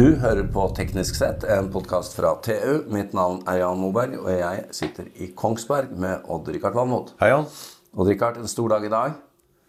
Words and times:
Du 0.00 0.14
hører 0.16 0.46
på 0.48 0.62
Teknisk 0.72 1.18
sett, 1.18 1.42
en 1.44 1.66
podkast 1.68 2.14
fra 2.16 2.30
TU. 2.40 2.86
Mitt 2.88 3.10
navn 3.12 3.42
er 3.50 3.58
Jan 3.60 3.76
Moberg, 3.76 4.14
og 4.22 4.30
jeg 4.32 4.62
sitter 4.72 5.10
i 5.20 5.26
Kongsberg 5.36 5.90
med 5.92 6.22
Odd-Rikard 6.24 6.72
Valmot. 6.78 7.10
Hei, 7.20 7.28
Jan. 7.28 7.44
Odd-Rikard, 7.92 8.38
en 8.40 8.48
stor 8.48 8.72
dag 8.72 8.86
i 8.88 8.92
dag. 8.94 9.18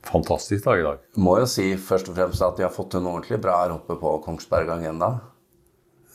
Fantastisk 0.07 0.64
dag 0.70 0.79
i 0.79 0.86
dag. 0.86 1.02
Må 1.20 1.33
jo 1.41 1.50
si 1.52 1.65
først 1.75 2.14
og 2.14 2.15
fremst 2.15 2.46
at 2.47 2.55
de 2.55 2.64
har 2.64 2.71
fått 2.71 2.96
noe 2.96 3.18
ordentlig 3.18 3.41
bra 3.43 3.57
her 3.65 3.75
oppe 3.75 4.00
på 4.00 4.14
Kongsberg 4.23 4.71
Agenda. 4.78 5.09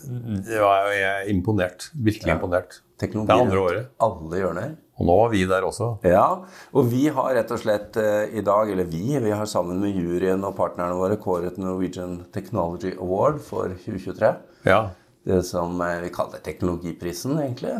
Det 0.06 0.64
var, 0.64 0.88
jeg 0.96 1.04
er 1.10 1.28
imponert. 1.34 1.90
Virkelig 2.08 2.38
imponert. 2.38 2.80
Teknologi 2.96 3.34
Det 3.34 3.50
andre 3.50 3.66
året. 3.66 3.94
alle 4.08 4.40
hjørner. 4.40 4.74
Og 4.96 5.04
nå 5.04 5.14
var 5.20 5.28
vi 5.28 5.42
der 5.44 5.64
også. 5.66 5.90
Ja, 6.08 6.22
og 6.72 6.86
vi 6.88 7.02
har 7.12 7.34
rett 7.36 7.50
og 7.52 7.58
slett 7.60 7.98
eh, 8.00 8.30
i 8.32 8.40
dag, 8.44 8.70
eller 8.72 8.86
vi, 8.88 9.02
vi 9.20 9.32
har 9.36 9.44
sammen 9.50 9.76
med 9.82 9.92
juryen 9.92 10.44
og 10.48 10.54
partnerne 10.56 10.96
våre 10.96 11.18
kåret 11.20 11.58
Norwegian 11.60 12.22
Technology 12.32 12.94
Award 12.96 13.42
for 13.44 13.74
2023. 13.84 14.30
Ja. 14.64 14.78
Det 15.26 15.42
som 15.44 15.76
eh, 15.84 15.98
vi 16.06 16.08
kaller 16.14 16.40
teknologiprisen, 16.46 17.36
egentlig. 17.42 17.74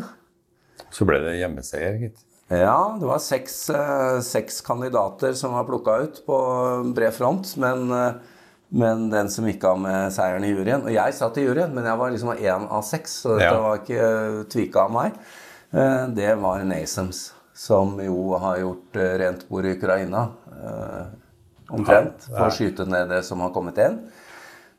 Så 0.93 1.07
ble 1.09 1.17
det 1.25 1.39
hjemmeseier, 1.39 1.97
gitt. 2.05 2.21
Ja, 2.53 2.93
det 3.01 3.09
var 3.09 3.17
seks, 3.19 3.55
eh, 3.73 4.19
seks 4.23 4.61
kandidater 4.63 5.33
som 5.35 5.57
var 5.57 5.65
plukka 5.67 5.97
ut 6.05 6.21
på 6.29 6.37
bred 6.95 7.17
front. 7.17 7.49
Men, 7.57 7.89
men 8.69 9.09
den 9.09 9.33
som 9.33 9.49
gikk 9.49 9.65
av 9.67 9.81
med 9.81 10.13
seieren 10.15 10.45
i 10.45 10.53
juryen 10.53 10.85
Og 10.85 10.93
jeg 10.93 11.17
satt 11.17 11.41
i 11.41 11.47
juryen, 11.47 11.73
men 11.73 11.89
jeg 11.89 11.97
var 11.99 12.13
liksom 12.13 12.31
én 12.37 12.69
av 12.69 12.85
seks, 12.87 13.17
så 13.25 13.35
dette 13.39 13.49
Ja. 13.49 13.59
var 13.65 13.81
ikke 13.81 14.45
tvika 14.53 14.85
av 14.85 14.93
meg. 15.01 15.17
Eh, 15.71 16.07
Det 16.07 16.35
var 16.35 16.63
Nasems, 16.63 17.33
som 17.53 17.99
jo 18.03 18.37
har 18.37 18.57
gjort 18.57 18.95
eh, 18.95 19.17
rent 19.19 19.47
bord 19.49 19.65
i 19.65 19.71
Ukraina. 19.75 20.27
eh, 20.63 21.05
Omtrent. 21.69 22.29
For 22.31 22.47
å 22.47 22.53
skyte 22.55 22.85
ned 22.87 23.09
det 23.11 23.23
som 23.27 23.41
har 23.43 23.51
kommet 23.51 23.77
inn. 23.83 23.97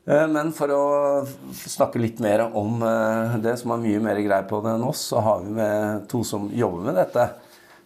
Men 0.09 0.47
for 0.57 0.71
å 0.73 0.85
snakke 1.69 1.99
litt 2.01 2.17
mer 2.23 2.41
om 2.57 2.79
det, 3.43 3.51
som 3.59 3.69
har 3.75 3.77
mye 3.77 3.99
mer 4.01 4.17
greie 4.25 4.47
på 4.49 4.57
det 4.65 4.71
enn 4.73 4.87
oss, 4.87 5.03
så 5.11 5.21
har 5.21 5.43
vi 5.43 5.51
med 5.53 6.07
to 6.09 6.23
som 6.25 6.47
jobber 6.49 6.87
med 6.87 6.97
dette. 6.97 7.27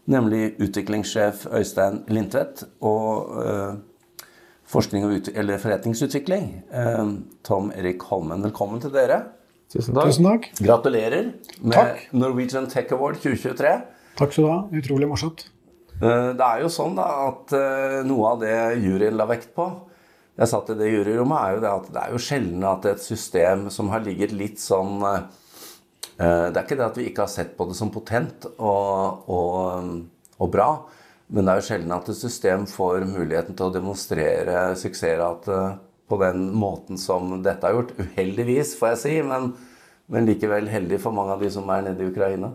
Nemlig 0.07 0.53
utviklingssjef 0.63 1.43
Øystein 1.51 1.99
Lindtvedt 2.07 2.63
og 2.79 3.35
forskning 4.71 5.03
og 5.09 5.27
eller 5.35 5.59
forretningsutvikling 5.59 6.47
Tom 7.43 7.73
Erik 7.75 8.07
Holmen. 8.07 8.45
Velkommen 8.47 8.79
til 8.79 8.95
dere. 8.95 9.19
Tusen 9.73 9.95
takk. 9.97 10.05
Tusen 10.11 10.27
takk. 10.27 10.43
Gratulerer 10.61 11.31
med 11.63 11.73
Takk. 11.73 12.03
Norwegian 12.13 12.67
Tech 12.69 12.91
Award 12.93 13.17
2023. 13.23 13.71
Takk 14.19 14.35
skal 14.35 14.45
du 14.45 14.49
ha. 14.51 14.59
Utrolig 14.77 15.07
morsomt. 15.09 15.47
Eh, 15.97 16.29
Det 16.37 16.45
er 16.45 16.61
jo 16.61 16.69
sånn 16.73 16.93
da 16.97 17.07
at 17.29 17.53
eh, 17.57 18.01
noe 18.05 18.33
av 18.35 18.43
det 18.43 18.53
juryen 18.83 19.17
la 19.17 19.25
vekt 19.29 19.53
på 19.57 19.65
Jeg 20.37 20.49
satt 20.49 20.69
i 20.73 20.77
det 20.77 20.89
juryrommet, 20.89 21.37
er 21.37 21.55
jo 21.55 21.61
det 21.61 21.71
at 21.71 21.87
det 21.93 22.01
er 22.03 22.11
jo 22.13 22.21
sjelden 22.25 22.63
at 22.65 22.85
et 22.89 23.01
system 23.01 23.67
som 23.73 23.89
har 23.93 24.01
ligget 24.05 24.31
litt 24.33 24.61
sånn 24.61 25.03
eh, 25.05 25.23
Det 26.17 26.57
er 26.57 26.63
ikke 26.65 26.77
det 26.79 26.87
at 26.87 26.97
vi 26.97 27.07
ikke 27.09 27.25
har 27.25 27.33
sett 27.33 27.55
på 27.57 27.67
det 27.69 27.77
som 27.77 27.91
potent 27.93 28.45
og, 28.57 29.29
og, 29.29 29.91
og 30.41 30.51
bra, 30.53 30.69
men 31.33 31.45
det 31.45 31.53
er 31.53 31.61
jo 31.61 31.67
sjelden 31.69 31.93
at 31.95 32.09
et 32.09 32.17
system 32.17 32.65
får 32.69 33.05
muligheten 33.09 33.57
til 33.57 33.69
å 33.69 33.73
demonstrere 33.73 34.73
suksessrate 34.77 35.59
på 36.13 36.19
den 36.21 36.45
måten 36.53 37.01
som 37.01 37.33
dette 37.43 37.65
har 37.65 37.79
gjort. 37.79 37.95
Uheldigvis, 37.97 38.75
får 38.79 38.93
jeg 38.93 39.01
si, 39.01 39.15
men, 39.25 39.51
men 40.13 40.29
likevel 40.29 40.69
heldig 40.69 41.01
for 41.01 41.15
mange 41.15 41.33
av 41.33 41.41
de 41.43 41.49
som 41.53 41.69
er 41.73 41.87
nede 41.89 42.05
i 42.05 42.11
Ukraina. 42.13 42.53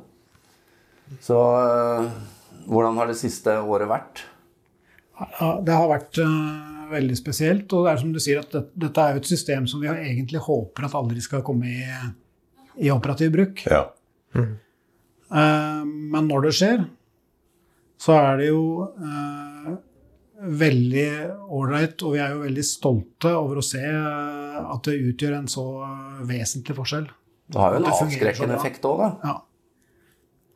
Så 1.25 1.37
øh, 1.37 2.09
hvordan 2.69 3.01
har 3.01 3.11
det 3.11 3.19
siste 3.19 3.59
året 3.59 3.91
vært? 3.91 4.23
Ja, 5.19 5.51
det 5.65 5.75
har 5.75 5.91
vært 5.91 6.21
uh, 6.23 6.87
veldig 6.93 7.19
spesielt. 7.19 7.73
Og 7.75 7.87
det 7.87 7.93
er 7.93 8.01
som 8.05 8.15
du 8.15 8.23
sier, 8.23 8.45
at 8.45 8.55
det, 8.55 8.65
dette 8.87 9.03
er 9.03 9.17
jo 9.17 9.23
et 9.25 9.31
system 9.35 9.67
som 9.71 9.83
vi 9.83 9.91
egentlig 9.91 10.43
håper 10.47 10.87
at 10.87 10.97
aldri 10.99 11.23
skal 11.25 11.45
komme 11.47 11.73
i, 11.73 11.83
i 12.87 12.93
operativ 12.95 13.35
bruk. 13.35 13.65
Ja. 13.67 13.87
Eh, 15.29 15.85
men 15.85 16.29
når 16.29 16.47
det 16.47 16.55
skjer, 16.57 16.85
så 18.01 18.15
er 18.17 18.41
det 18.41 18.51
jo 18.51 18.63
eh, 18.89 19.48
veldig 20.39 21.09
ålreit, 21.51 22.03
og 22.07 22.15
vi 22.15 22.21
er 22.23 22.35
jo 22.35 22.43
veldig 22.45 22.65
stolte 22.67 23.33
over 23.35 23.59
å 23.59 23.65
se 23.65 23.83
at 23.83 24.87
det 24.87 24.99
utgjør 25.11 25.39
en 25.41 25.49
så 25.51 25.65
eh, 25.85 26.25
vesentlig 26.29 26.77
forskjell. 26.79 27.07
Det 27.49 27.59
har 27.63 27.75
jo 27.75 27.81
en 27.83 27.89
avskrekkende 27.93 28.59
effekt 28.59 28.85
òg, 28.87 28.99
da. 29.03 29.09
Ja. 29.25 29.37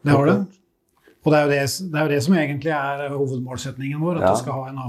Det 0.02 0.16
har 0.18 0.28
det. 0.28 0.36
Og 1.22 1.30
det 1.30 1.38
er, 1.38 1.44
jo 1.46 1.50
det, 1.52 1.58
det 1.92 1.98
er 2.00 2.06
jo 2.08 2.10
det 2.10 2.22
som 2.24 2.34
egentlig 2.34 2.72
er 2.74 3.02
hovedmålsetningen 3.14 4.00
vår, 4.02 4.16
at 4.18 4.24
Ja. 4.24 4.30
det 4.34 4.40
skal 4.42 4.56
ha 4.58 4.64
en 4.72 4.80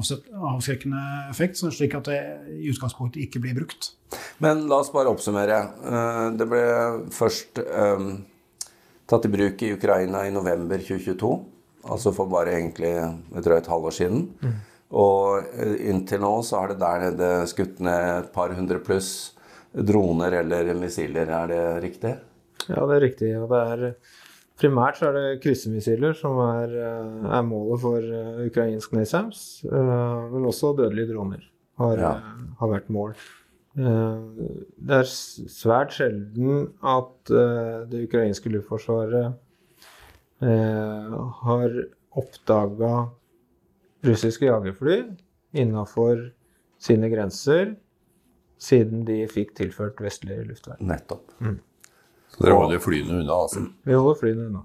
avskrekkende 0.49 1.01
effekt, 1.29 1.59
slik 1.61 1.93
at 1.99 2.09
det 2.09 2.17
i 2.57 2.71
utgangspunktet 2.71 3.21
ikke 3.27 3.41
blir 3.43 3.53
brukt. 3.59 3.91
Men 4.41 4.63
la 4.69 4.79
oss 4.81 4.89
bare 4.93 5.13
oppsummere. 5.13 5.59
Eh, 5.85 6.29
Det 6.41 6.47
ble 6.49 6.63
først 7.13 7.61
um, 7.61 8.25
tatt 9.09 9.25
i 9.29 9.33
bruk 9.35 9.61
i 9.61 9.73
Ukraina 9.77 10.25
i 10.25 10.33
november 10.33 10.81
2022. 10.81 11.31
Altså 11.93 12.13
for 12.15 12.25
bare 12.31 12.55
egentlig 12.57 12.93
et 12.97 13.43
drøyt 13.45 13.69
halvår 13.69 13.93
siden. 13.93 14.25
Og 14.93 15.47
eh, 15.57 15.77
inntil 15.89 16.21
nå 16.21 16.33
så 16.45 16.59
har 16.61 16.73
det 16.73 16.79
der 16.83 17.05
nede 17.07 17.29
skutt 17.49 17.79
ned 17.83 18.09
et 18.19 18.33
par 18.35 18.53
hundre 18.53 18.77
pluss 18.83 19.31
droner 19.73 20.35
eller 20.43 20.69
missiler. 20.77 21.29
Er 21.33 21.47
det 21.49 21.61
riktig? 21.83 22.11
Ja, 22.69 22.83
det 22.85 22.97
er 22.99 23.01
riktig. 23.07 23.31
Og 23.41 23.49
det 23.49 23.61
er 23.73 23.95
primært 24.61 24.99
så 24.99 25.09
er 25.09 25.17
det 25.17 25.39
kryssemissiler 25.43 26.13
som 26.15 26.37
er, 26.45 26.75
eh, 26.77 27.29
er 27.39 27.47
målet 27.47 27.81
for 27.81 27.97
eh, 28.05 28.43
ukrainsk 28.47 28.93
NASAMS. 28.93 29.63
Men 29.71 30.45
også 30.51 30.75
dødelige 30.77 31.09
droner 31.15 31.41
har, 31.81 31.97
Ja. 31.97 32.13
har 32.59 32.69
vært 32.69 32.89
mål. 32.93 33.15
Det 33.73 34.93
er 34.93 35.07
svært 35.09 35.95
sjelden 35.95 36.67
at 36.85 37.25
det 37.89 38.03
ukrainske 38.05 38.51
luftforsvaret 38.53 39.33
har 40.43 41.73
oppdaga 42.21 42.91
russiske 44.03 44.47
jagerfly 44.47 44.97
innafor 45.53 46.29
sine 46.81 47.09
grenser 47.11 47.75
siden 48.63 49.03
de 49.07 49.23
fikk 49.31 49.55
tilført 49.57 50.01
vestlig 50.03 50.41
luftvern. 50.47 50.81
Nettopp. 50.87 51.31
Så 52.33 52.45
dere 52.45 52.57
holder 52.57 52.81
flyene 52.81 53.19
unna, 53.21 53.35
altså. 53.43 53.65
Vi 53.85 53.95
holder 53.97 54.19
flyene 54.19 54.45
unna. 54.49 54.63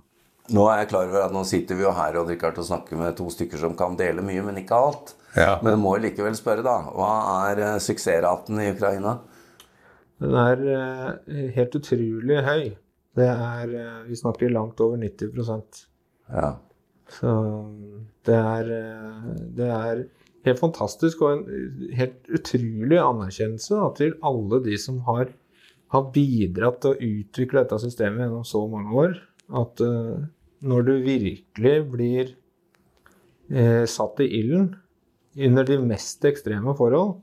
Nå 0.55 0.65
er 0.73 0.81
jeg 0.81 0.89
klar 0.95 1.09
over 1.11 1.27
at 1.27 1.35
nå 1.35 1.43
sitter 1.45 1.77
vi 1.77 1.85
jo 1.85 1.91
her 1.93 2.17
og, 2.17 2.31
Richard, 2.31 2.57
og 2.61 2.65
snakker 2.65 2.97
med 2.97 3.17
to 3.19 3.27
stykker 3.33 3.61
som 3.61 3.75
kan 3.77 3.99
dele 3.99 4.25
mye, 4.25 4.45
men 4.47 4.61
ikke 4.63 4.79
alt. 4.79 5.13
Ja. 5.37 5.59
Men 5.61 5.75
jeg 5.75 5.81
må 5.83 5.93
likevel 6.01 6.37
spørre, 6.39 6.65
da. 6.65 6.79
Hva 6.97 7.11
er 7.51 7.61
eh, 7.67 7.81
suksessraten 7.85 8.63
i 8.63 8.71
Ukraina? 8.73 9.19
Den 10.23 10.39
er 10.41 10.65
eh, 10.73 11.51
helt 11.59 11.77
utrolig 11.77 12.41
høy. 12.47 12.65
Det 13.19 13.29
er 13.29 13.75
eh, 13.77 14.01
Vi 14.09 14.17
snakker 14.17 14.55
langt 14.55 14.81
over 14.81 14.97
90% 15.03 15.85
Ja. 16.33 16.55
Så 17.09 17.29
det 18.29 18.39
er, 18.39 18.73
eh, 18.77 19.29
det 19.59 19.69
er 19.73 20.07
helt 20.47 20.63
fantastisk 20.63 21.23
og 21.25 21.35
en 21.35 21.93
helt 21.99 22.19
utrolig 22.33 22.99
anerkjennelse 23.01 23.77
da, 23.77 23.93
til 23.99 24.17
alle 24.27 24.61
de 24.65 24.79
som 24.81 25.01
har, 25.09 25.33
har 25.95 26.11
bidratt 26.15 26.83
til 26.83 26.95
å 26.95 27.13
utvikle 27.13 27.65
dette 27.65 27.81
systemet 27.85 28.27
gjennom 28.27 28.45
så 28.47 28.65
mange 28.71 28.99
år. 29.05 29.17
At 29.59 29.81
uh, 29.81 30.19
når 30.61 30.85
du 30.85 30.93
virkelig 31.07 31.77
blir 31.93 32.35
uh, 33.53 33.85
satt 33.89 34.21
i 34.25 34.29
ilden 34.41 34.75
under 35.49 35.65
de 35.65 35.79
mest 35.81 36.25
ekstreme 36.29 36.75
forhold, 36.77 37.17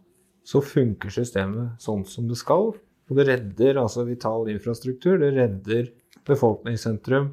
så 0.46 0.62
funker 0.62 1.14
systemet 1.14 1.82
sånn 1.82 2.06
som 2.10 2.30
det 2.30 2.38
skal. 2.42 2.74
Og 3.06 3.20
det 3.20 3.28
redder 3.30 3.82
altså 3.82 4.06
vital 4.08 4.50
infrastruktur, 4.50 5.20
det 5.22 5.34
redder 5.38 5.92
befolkningssentrum 6.26 7.32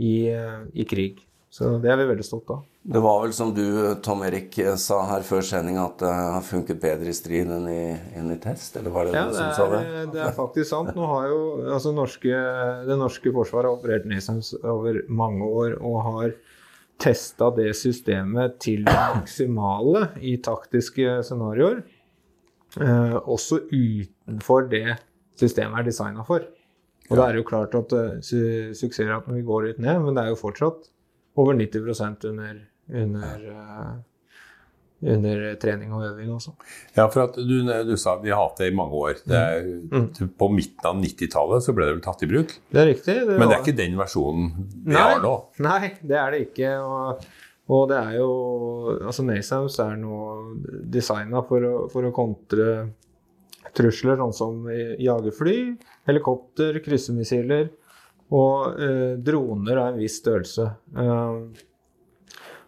i, 0.00 0.32
uh, 0.32 0.64
i 0.72 0.88
krig. 0.88 1.20
Så 1.52 1.76
det 1.82 1.92
er 1.92 2.00
vi 2.00 2.08
veldig 2.12 2.24
stolt 2.24 2.52
av. 2.54 2.69
Det 2.82 3.00
var 3.04 3.18
vel 3.22 3.32
som 3.36 3.50
du, 3.52 3.64
Tom 4.00 4.22
Erik, 4.24 4.56
sa 4.80 5.02
her 5.10 5.24
før 5.26 5.42
sending, 5.44 5.76
at 5.76 6.00
det 6.00 6.10
har 6.10 6.44
funket 6.46 6.78
bedre 6.80 7.12
i 7.12 7.16
strid 7.16 7.50
enn 7.52 7.66
i, 7.68 7.82
enn 8.16 8.30
i 8.32 8.38
test? 8.40 8.78
Eller 8.80 8.94
var 8.94 9.04
det 9.04 9.12
Ja, 9.18 9.26
du 9.28 9.34
det 9.34 9.36
som 9.36 9.50
sa 9.58 9.66
det? 9.74 9.82
det 10.14 10.22
er 10.24 10.32
faktisk 10.32 10.70
sant. 10.70 10.94
Nå 10.96 11.08
har 11.10 11.26
jo 11.28 11.42
altså 11.76 11.92
norske, 11.92 12.40
det 12.88 12.96
norske 12.96 13.32
forsvaret 13.36 13.68
operert 13.68 14.08
NASAMS 14.08 14.54
over 14.64 15.02
mange 15.12 15.44
år 15.44 15.76
og 15.76 15.98
har 16.06 16.32
testa 17.00 17.50
det 17.56 17.74
systemet 17.76 18.56
til 18.64 18.86
det 18.88 18.96
maksimale 18.96 20.06
i 20.24 20.38
taktiske 20.40 21.20
scenarioer. 21.28 21.82
Eh, 22.80 23.16
også 23.20 23.60
utenfor 23.68 24.68
det 24.72 24.96
systemet 25.40 25.82
er 25.82 25.88
designa 25.90 26.24
for. 26.24 26.48
Og 27.10 27.16
det 27.18 27.24
er 27.26 27.36
jo 27.40 27.44
klart 27.48 27.74
at 27.74 27.92
uh, 27.92 28.20
su 28.22 28.70
suksessraten 28.78 29.34
vil 29.34 29.44
gå 29.48 29.56
litt 29.64 29.80
ned, 29.82 29.98
men 30.04 30.14
det 30.14 30.22
er 30.22 30.28
jo 30.30 30.38
fortsatt 30.38 30.84
over 31.40 31.56
90% 31.58 32.28
under, 32.30 32.60
under, 32.92 33.42
eh, 33.50 33.90
under 35.14 35.42
trening 35.62 35.92
og 35.96 36.04
øving 36.10 36.32
også. 36.34 36.52
Ja, 36.96 37.06
for 37.08 37.22
at 37.24 37.36
du, 37.38 37.54
du 37.88 37.92
sa 38.00 38.16
vi 38.20 38.32
har 38.34 38.42
hatt 38.42 38.60
det 38.60 38.70
i 38.72 38.76
mange 38.76 38.92
år. 39.00 39.20
Det 39.24 39.38
er, 39.40 39.68
På 40.38 40.50
midten 40.52 40.88
av 40.90 40.98
90-tallet 41.00 41.64
så 41.64 41.74
ble 41.76 41.88
det 41.88 41.94
vel 41.98 42.02
tatt 42.04 42.24
i 42.26 42.30
bruk. 42.30 42.56
Det 42.70 42.82
er 42.82 42.90
riktig. 42.92 43.16
Men 43.30 43.46
det 43.48 43.56
er 43.56 43.62
ikke 43.64 43.78
den 43.80 43.96
versjonen 44.00 44.50
vi 44.84 44.92
Nei. 44.96 45.04
har 45.06 45.22
nå. 45.24 45.34
Nei, 45.64 45.94
det 46.02 46.18
er 46.20 46.34
det 46.36 46.42
ikke. 46.50 46.74
Og, 46.84 47.24
og 47.70 47.88
det 47.92 48.00
er 48.00 48.18
jo 48.20 48.30
Altså, 49.06 49.24
Nasaus 49.24 49.78
er 49.80 49.96
nå 50.00 50.20
designa 50.90 51.44
for, 51.48 51.66
for 51.92 52.08
å 52.08 52.14
kontre 52.16 52.70
trusler 53.76 54.18
sånn 54.18 54.32
som 54.34 54.64
jagerfly, 54.98 55.56
helikopter, 56.08 56.80
kryssemissiler 56.82 57.68
og 58.34 58.78
eh, 58.82 59.12
droner 59.22 59.78
av 59.78 59.88
en 59.92 60.00
viss 60.00 60.16
størrelse. 60.20 60.64
Eh, 60.98 61.36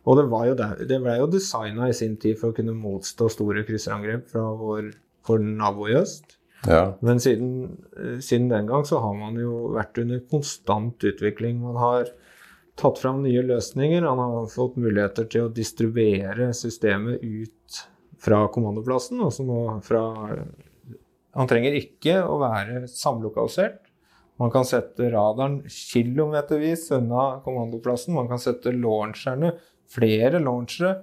og 0.03 0.19
det, 0.19 0.27
var 0.33 0.47
jo 0.49 0.55
der, 0.59 0.79
det 0.89 0.99
ble 1.03 1.17
jo 1.21 1.31
designa 1.31 1.89
i 1.89 1.97
sin 1.97 2.17
tid 2.21 2.39
for 2.41 2.51
å 2.51 2.57
kunne 2.57 2.75
motstå 2.75 3.29
store 3.31 3.63
krysserangrep 3.69 4.27
fra 4.33 4.49
vår, 4.59 4.89
vår 5.29 5.45
nabo 5.47 5.87
i 5.91 5.95
øst. 6.01 6.39
Ja. 6.67 6.97
Men 7.03 7.21
siden, 7.23 7.79
eh, 7.99 8.19
siden 8.19 8.49
den 8.51 8.67
gang 8.67 8.85
så 8.87 8.99
har 9.03 9.15
man 9.19 9.39
jo 9.39 9.69
vært 9.77 9.99
under 10.03 10.23
konstant 10.31 11.07
utvikling. 11.07 11.61
Man 11.63 11.79
har 11.79 12.11
tatt 12.79 12.99
fram 12.99 13.23
nye 13.23 13.43
løsninger. 13.47 14.03
Han 14.07 14.19
har 14.19 14.51
fått 14.51 14.79
muligheter 14.81 15.29
til 15.31 15.47
å 15.47 15.55
distribuere 15.55 16.51
systemet 16.57 17.23
ut 17.23 17.83
fra 18.23 18.47
kommandoplassen. 18.55 19.23
Altså 19.23 19.47
nå 19.47 19.63
fra 19.87 20.05
Han 21.33 21.49
trenger 21.49 21.73
ikke 21.73 22.19
å 22.29 22.35
være 22.43 22.83
samlokalisert. 22.93 23.79
Man 24.37 24.51
kan 24.53 24.67
sette 24.69 25.07
radaren 25.09 25.63
kilometervis 25.65 26.91
unna 26.93 27.41
kommandoplassen. 27.41 28.13
Man 28.13 28.29
kan 28.29 28.41
sette 28.43 28.75
launcherne, 28.77 29.55
flere 29.93 30.41
launchere, 30.43 30.95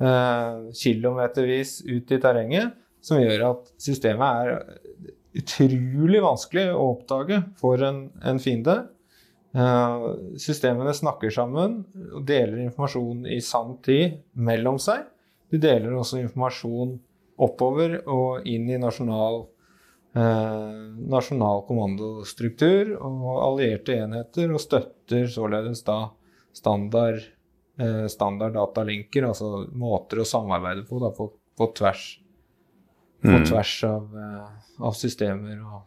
eh, 0.00 0.70
kilometervis 0.82 1.80
ut 1.88 2.12
i 2.12 2.20
terrenget. 2.20 2.76
Som 3.00 3.22
gjør 3.22 3.46
at 3.46 3.68
systemet 3.80 4.42
er 4.44 4.80
utrolig 5.40 6.20
vanskelig 6.20 6.66
å 6.74 6.88
oppdage 6.96 7.38
for 7.60 7.80
en, 7.86 8.08
en 8.24 8.40
fiende. 8.42 8.76
Eh, 9.50 10.04
systemene 10.38 10.92
snakker 10.94 11.32
sammen 11.34 11.80
og 12.12 12.26
deler 12.28 12.60
informasjon 12.66 13.24
i 13.26 13.40
sann 13.42 13.76
tid 13.82 14.20
mellom 14.38 14.78
seg. 14.82 15.08
De 15.50 15.58
deler 15.58 15.96
også 15.98 16.20
informasjon 16.20 16.98
oppover 17.40 17.96
og 18.04 18.46
inn 18.46 18.68
i 18.70 18.78
nasjonal, 18.78 19.42
eh, 20.14 20.76
nasjonal 21.10 21.64
kommandostruktur 21.66 22.94
og 23.00 23.28
allierte 23.48 23.96
enheter, 23.96 24.52
og 24.52 24.62
støtter 24.62 25.26
således 25.30 25.82
da 25.88 26.00
standard, 26.54 27.24
standard 28.12 28.54
datalinker, 28.58 29.28
altså 29.30 29.66
måter 29.72 30.20
å 30.22 30.26
samarbeide 30.28 30.84
på 30.88 30.98
da, 31.02 31.10
på, 31.16 31.30
på 31.58 31.70
tvers, 31.78 32.08
på 33.20 33.34
Mm. 33.36 33.42
tvers 33.44 33.72
av, 33.84 34.04
eh, 34.16 34.84
av 34.88 34.94
systemer 34.96 35.58
og 35.60 35.82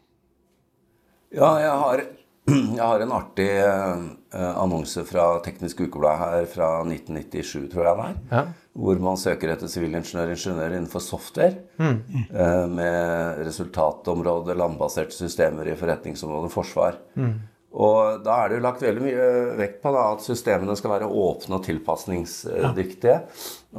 Ja, 1.33 1.47
jeg 1.57 1.71
har, 1.81 2.01
jeg 2.77 2.83
har 2.83 3.01
en 3.01 3.13
artig 3.15 3.47
eh, 3.57 4.03
annonse 4.61 5.01
fra 5.09 5.39
Teknisk 5.41 5.81
Ukeblad 5.81 6.19
her 6.21 6.45
fra 6.51 6.67
1997, 6.85 7.71
tror 7.73 7.87
jeg 7.89 7.97
det 7.97 8.05
er. 8.11 8.19
ja. 8.35 8.43
Hvor 8.73 8.97
man 9.01 9.17
søker 9.21 9.51
etter 9.53 9.69
sivilingeniør 9.69 10.31
ingeniør 10.33 10.73
innenfor 10.77 11.01
software. 11.05 11.57
Mm. 11.77 11.97
eh, 12.33 12.67
med 12.69 13.41
resultatområde, 13.45 14.55
landbaserte 14.57 15.13
systemer 15.13 15.67
i 15.69 15.75
forretningsområdet 15.77 16.49
forsvar. 16.53 16.97
Mm. 17.17 17.35
Og 17.73 18.21
da 18.21 18.35
er 18.37 18.51
det 18.51 18.59
jo 18.59 18.63
lagt 18.67 18.83
veldig 18.85 19.01
mye 19.01 19.27
vekt 19.57 19.79
på 19.81 19.93
da, 19.95 20.03
at 20.13 20.25
systemene 20.25 20.75
skal 20.77 20.93
være 20.93 21.09
åpne 21.09 21.57
og 21.57 21.63
tilpasningsdyktige. 21.65 23.15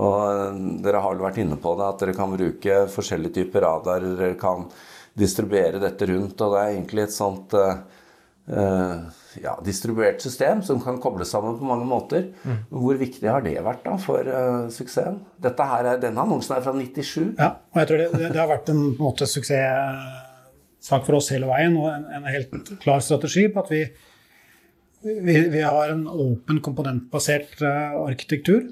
Og 0.03 0.17
eh, 0.27 0.63
dere 0.83 1.03
har 1.05 1.15
vel 1.15 1.27
vært 1.29 1.39
inne 1.45 1.59
på 1.63 1.77
det, 1.79 1.91
at 1.93 2.03
dere 2.03 2.17
kan 2.17 2.35
bruke 2.35 2.81
forskjellige 2.91 3.39
typer 3.39 3.63
radar. 3.69 4.07
Dere 4.19 4.35
kan 4.41 4.67
distribuere 5.15 5.79
dette 5.83 6.09
rundt, 6.11 6.41
og 6.43 6.57
det 6.57 6.63
er 6.63 6.73
egentlig 6.73 7.05
et 7.05 7.15
sånt 7.15 7.55
uh, 7.55 7.85
ja, 9.39 9.53
distribuert 9.63 10.19
system 10.25 10.59
som 10.67 10.81
kan 10.83 10.99
kobles 10.99 11.31
sammen 11.31 11.55
på 11.61 11.69
mange 11.69 11.87
måter. 11.87 12.27
Hvor 12.75 12.99
viktig 12.99 13.31
har 13.31 13.45
det 13.47 13.55
vært 13.63 13.87
da 13.87 13.95
for 14.03 14.27
uh, 14.27 14.67
suksessen? 14.75 15.21
Dette 15.39 15.69
her 15.71 15.93
er, 15.93 16.03
Denne 16.03 16.27
annonsen 16.27 16.57
er 16.57 16.67
fra 16.67 16.75
97. 16.75 17.37
Ja, 17.39 17.53
og 17.71 17.79
jeg 17.85 17.93
tror 17.93 18.03
det, 18.03 18.11
det, 18.25 18.41
har 18.41 18.51
vært 18.51 18.75
en, 18.75 18.83
en 18.91 18.99
måte, 18.99 19.31
suksesssak 20.85 21.07
for 21.07 21.17
oss 21.19 21.33
hele 21.33 21.49
veien, 21.49 21.77
og 21.77 21.89
en, 21.91 22.05
en 22.13 22.27
helt 22.29 22.53
klar 22.83 23.01
strategi 23.01 23.49
på 23.49 23.63
at 23.63 23.71
vi, 23.73 23.85
vi, 25.03 25.37
vi 25.51 25.63
har 25.63 25.91
en 25.91 26.07
åpen, 26.07 26.61
komponentbasert 26.61 27.63
uh, 27.63 28.05
arkitektur. 28.07 28.71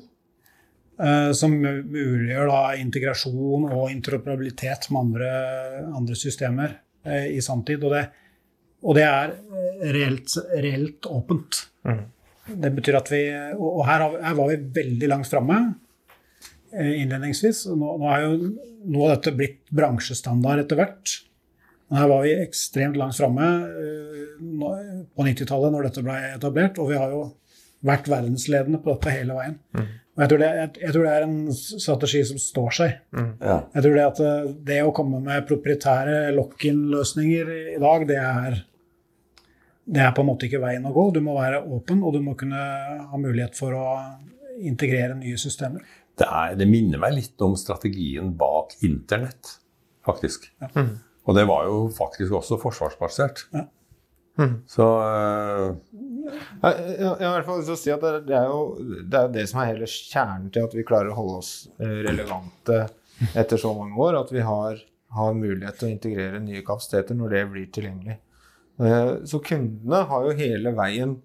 Uh, 1.02 1.32
som 1.32 1.54
muliggjør 1.56 2.50
da 2.50 2.76
integrasjon 2.78 3.64
og 3.72 3.90
interoperabilitet 3.90 4.90
med 4.92 5.00
andre, 5.00 5.30
andre 5.96 6.14
systemer 6.14 6.76
uh, 7.06 7.26
i 7.32 7.40
samtid. 7.40 7.82
Og 7.82 7.94
det, 7.96 8.04
og 8.84 8.98
det 8.98 9.06
er 9.08 9.32
reelt, 9.92 10.36
reelt 10.52 11.08
åpent. 11.08 11.64
Det 12.42 12.72
betyr 12.74 12.98
at 12.98 13.08
vi 13.10 13.20
Og 13.54 13.78
og 13.78 13.84
her, 13.86 14.02
har, 14.02 14.14
her 14.26 14.34
var 14.34 14.48
vi 14.50 14.56
veldig 14.74 15.08
langt 15.08 15.30
framme 15.30 15.58
innledningsvis. 16.72 17.66
Nå, 17.68 17.96
nå 18.00 18.08
er 18.10 18.22
jo 18.24 18.32
noe 18.92 19.06
av 19.06 19.12
dette 19.16 19.34
blitt 19.36 19.60
bransjestandard 19.70 20.64
etter 20.64 20.80
hvert. 20.80 21.12
Men 21.92 22.00
her 22.00 22.08
var 22.08 22.22
vi 22.24 22.30
ekstremt 22.40 22.96
langt 22.96 23.18
framme 23.18 23.46
eh, 23.68 25.00
på 25.12 25.24
90-tallet 25.26 25.74
når 25.74 25.90
dette 25.90 26.04
ble 26.06 26.14
etablert, 26.30 26.78
og 26.80 26.88
vi 26.88 26.96
har 26.96 27.10
jo 27.12 27.26
vært 27.84 28.08
verdensledende 28.08 28.80
på 28.80 28.94
dette 28.94 29.12
hele 29.12 29.36
veien. 29.36 29.58
Og 29.76 30.22
jeg 30.24 30.30
tror, 30.30 30.40
det, 30.40 30.48
jeg, 30.56 30.70
jeg 30.86 30.94
tror 30.94 31.04
det 31.04 31.12
er 31.12 31.26
en 31.26 31.36
strategi 31.58 32.22
som 32.30 32.40
står 32.40 32.78
seg. 32.78 32.96
Ja. 33.12 33.58
Jeg 33.76 33.84
tror 33.84 33.98
det 33.98 34.06
at 34.06 34.22
eh, 34.24 34.48
det 34.72 34.80
å 34.86 34.94
komme 34.96 35.20
med 35.20 35.44
proprietære 35.52 36.16
lock-in-løsninger 36.38 37.52
i 37.74 37.78
dag, 37.84 38.08
det 38.08 38.18
er, 38.22 38.58
det 39.92 40.06
er 40.08 40.16
på 40.16 40.24
en 40.24 40.32
måte 40.32 40.48
ikke 40.48 40.64
veien 40.64 40.88
å 40.88 40.96
gå. 40.96 41.10
Du 41.12 41.20
må 41.28 41.36
være 41.36 41.60
åpen, 41.60 42.00
og 42.00 42.16
du 42.16 42.22
må 42.24 42.38
kunne 42.40 42.64
ha 43.12 43.20
mulighet 43.20 43.60
for 43.60 43.76
å 43.76 43.86
integrere 44.64 45.20
nye 45.20 45.36
systemer. 45.36 45.84
Det, 46.16 46.24
er, 46.24 46.56
det 46.56 46.72
minner 46.72 47.04
meg 47.04 47.20
litt 47.20 47.44
om 47.44 47.52
strategien 47.60 48.32
bak 48.40 48.78
internett, 48.80 49.58
faktisk. 50.08 50.54
Og 51.26 51.36
det 51.38 51.44
var 51.46 51.69
jo 51.69 51.86
faktisk 51.94 52.34
også 52.40 52.58
forsvarsbasert. 52.62 53.46
Ja. 53.54 53.66
Så 54.66 54.84
uh, 54.84 55.74
Ja, 56.62 56.70
jeg 56.72 56.96
jeg 56.96 57.04
har 57.04 57.19
i 57.20 57.34
hvert 57.36 57.46
fall 57.46 57.58
lyst 57.60 57.69
til 57.69 57.74
å 57.76 57.80
si 57.82 57.90
at 57.92 58.04
det, 58.04 58.12
det, 58.30 58.36
er 58.38 58.46
jo, 58.48 58.62
det 59.10 59.19
er 59.19 59.32
det 59.34 59.44
som 59.50 59.60
er 59.60 59.72
hele 59.74 59.88
kjernen 59.90 60.48
til 60.54 60.64
at 60.64 60.74
vi 60.76 60.84
klarer 60.88 61.12
å 61.12 61.16
holde 61.19 61.40
oss 61.42 61.50
eh, 61.82 61.98
relevante 62.06 62.78
etter 63.36 63.60
så 63.60 63.74
mange 63.76 63.98
år. 64.00 64.16
At 64.22 64.32
vi 64.32 64.40
har, 64.46 64.80
har 65.19 65.36
mulighet 65.36 65.78
til 65.78 65.90
å 65.90 65.92
integrere 65.92 66.40
nye 66.42 66.62
kapasiteter 66.64 67.19
når 67.19 67.34
det 67.36 67.42
blir 67.52 67.69
tilgjengelig. 67.76 68.16
Eh, 68.80 69.12
Så 69.28 69.42
kundene 69.44 70.04
har 70.08 70.26
jo 70.30 70.38
hele 70.38 70.72
veien 70.78 71.19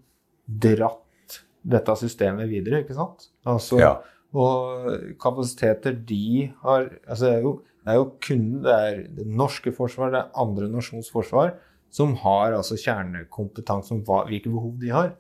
dratt 0.47 1.39
dette 1.67 1.95
systemet 1.99 2.49
videre, 2.51 2.83
ikke 2.83 2.97
sant? 2.97 3.29
Altså, 3.47 3.79
Ja. 3.81 3.95
Og 4.37 5.15
kapasiteter 5.23 5.95
de 6.05 6.49
har 6.61 6.89
altså 7.07 7.23
det, 7.23 7.33
er 7.37 7.45
jo, 7.45 7.53
det 7.87 7.93
er 7.93 8.01
jo 8.01 8.07
kun 8.19 8.47
det 8.65 8.73
er 8.75 8.97
det 9.15 9.23
norske 9.31 9.71
forsvaret, 9.71 10.11
det 10.11 10.19
er 10.19 10.41
andre 10.43 10.67
nasjons 10.67 11.07
forsvar, 11.07 11.53
som 11.87 12.17
har 12.19 12.51
altså 12.57 12.75
kjernekompetanse 12.75 13.93
om 13.95 14.01
hva, 14.03 14.25
hvilke 14.27 14.51
behov 14.51 14.73
de 14.81 14.91
har. 14.91 15.13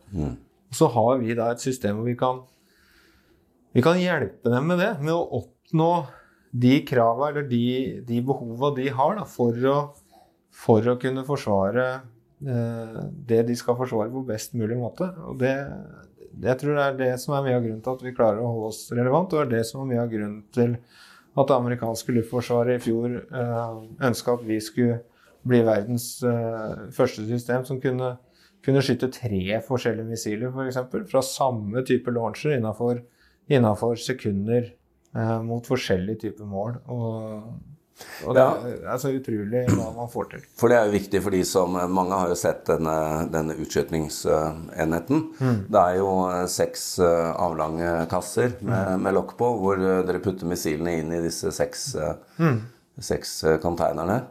Og 0.67 0.75
så 0.75 0.89
har 0.91 1.21
vi 1.21 1.37
da 1.37 1.45
et 1.53 1.63
system 1.63 2.01
hvor 2.01 2.09
vi 2.09 2.17
kan, 2.19 2.41
vi 3.71 3.83
kan 3.85 4.01
hjelpe 4.01 4.51
dem 4.51 4.67
med 4.67 4.83
det, 4.83 4.89
med 4.99 5.13
å 5.15 5.23
oppnå 5.39 5.91
de 6.51 6.73
krava 6.87 7.31
eller 7.31 7.47
de, 7.47 7.63
de 8.03 8.19
behova 8.27 8.73
de 8.75 8.89
har 8.99 9.15
da, 9.15 9.23
for, 9.31 9.55
å, 9.63 9.77
for 10.51 10.91
å 10.91 10.99
kunne 10.99 11.23
forsvare 11.27 11.87
eh, 12.43 13.01
det 13.31 13.45
de 13.47 13.55
skal 13.55 13.79
forsvare 13.79 14.11
på 14.11 14.27
best 14.27 14.59
mulig 14.59 14.75
måte. 14.79 15.07
Og 15.23 15.39
det, 15.39 15.55
det 16.35 16.51
jeg 16.51 16.65
tror 16.65 16.75
jeg 16.75 16.83
er 16.83 16.99
det 16.99 17.11
som 17.23 17.39
er 17.39 17.47
mye 17.47 17.61
av 17.61 17.63
grunnen 17.63 17.83
til 17.85 17.95
at 17.95 18.07
vi 18.09 18.17
klarer 18.19 18.43
å 18.43 18.51
holde 18.51 18.75
oss 18.75 18.87
relevant, 18.91 19.31
og 19.31 19.39
det 19.39 19.45
er 19.47 19.55
det 19.55 19.67
som 19.71 19.85
er 19.85 19.93
mye 19.93 20.03
av 20.03 20.11
grunnen 20.11 20.41
til 20.51 20.79
at 21.37 21.49
det 21.49 21.55
amerikanske 21.55 22.15
luftforsvaret 22.15 22.79
i 22.79 22.83
fjor 22.87 23.13
eh, 23.13 23.77
ønska 24.07 24.37
at 24.37 24.45
vi 24.47 24.57
skulle 24.63 25.01
bli 25.47 25.61
verdens 25.65 26.07
eh, 26.25 26.87
første 26.95 27.25
system 27.27 27.65
som 27.67 27.81
kunne, 27.81 28.15
kunne 28.65 28.83
skyte 28.83 29.11
tre 29.13 29.61
forskjellige 29.67 30.09
missiler, 30.09 30.51
f.eks. 30.51 30.81
For 30.91 31.07
fra 31.11 31.23
samme 31.25 31.83
type 31.87 32.11
launcher 32.13 32.57
innafor 32.57 34.01
sekunder 34.01 34.71
eh, 35.15 35.39
mot 35.45 35.67
forskjellige 35.67 36.25
typer 36.25 36.49
mål. 36.49 36.79
Og, 36.89 37.51
og 38.25 38.35
det 38.37 38.43
er, 38.43 38.97
så 39.01 39.11
utrolig 39.13 39.63
hva 39.71 39.87
man 39.95 40.09
får 40.11 40.29
til. 40.33 40.45
For 40.59 40.71
det 40.71 40.77
er 40.77 40.87
jo 40.89 40.95
viktig 40.95 41.21
for 41.25 41.33
de 41.33 41.41
som 41.47 41.77
Mange 41.93 42.17
har 42.19 42.31
jo 42.31 42.37
sett 42.37 42.63
denne, 42.69 42.95
denne 43.33 43.55
utskytingsenheten. 43.57 45.23
Det 45.67 45.83
er 45.83 45.99
jo 45.99 46.11
eh, 46.29 46.43
seks 46.51 46.87
eh, 47.03 47.29
avlange 47.33 47.91
kasser 48.11 48.57
med, 48.61 48.97
med 49.05 49.17
lokk 49.17 49.35
på, 49.39 49.51
hvor 49.61 49.81
eh, 49.81 50.03
dere 50.07 50.21
putter 50.23 50.49
missilene 50.49 50.97
inn 51.01 51.13
i 51.17 51.23
disse 51.25 51.53
seks, 51.55 51.87
mm. 52.37 52.59
seks 53.09 53.39
containerne. 53.63 54.21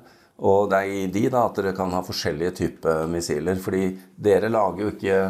Og 0.45 0.69
det 0.71 0.83
er 0.83 0.93
i 0.93 1.07
de 1.13 1.25
da 1.33 1.47
at 1.49 1.57
dere 1.59 1.75
kan 1.77 1.95
ha 1.97 2.03
forskjellige 2.05 2.57
typer 2.61 3.07
missiler. 3.11 3.57
Fordi 3.63 3.89
dere 4.21 4.53
lager 4.53 4.85
jo 4.85 4.93
ikke 4.93 5.21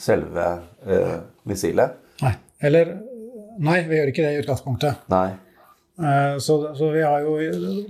selve 0.00 0.46
eh, 0.86 1.18
missilet. 1.48 1.98
Nei. 2.22 2.36
Eller 2.64 2.96
Nei, 3.54 3.84
vi 3.86 3.94
gjør 3.94 4.08
ikke 4.10 4.22
det 4.24 4.30
i 4.34 4.38
utgangspunktet. 4.40 5.04
Nei. 5.12 5.28
Eh, 6.00 6.36
Så, 6.42 6.56
så 6.74 6.90
vi 6.90 7.02
har 7.06 7.20
jo 7.22 7.36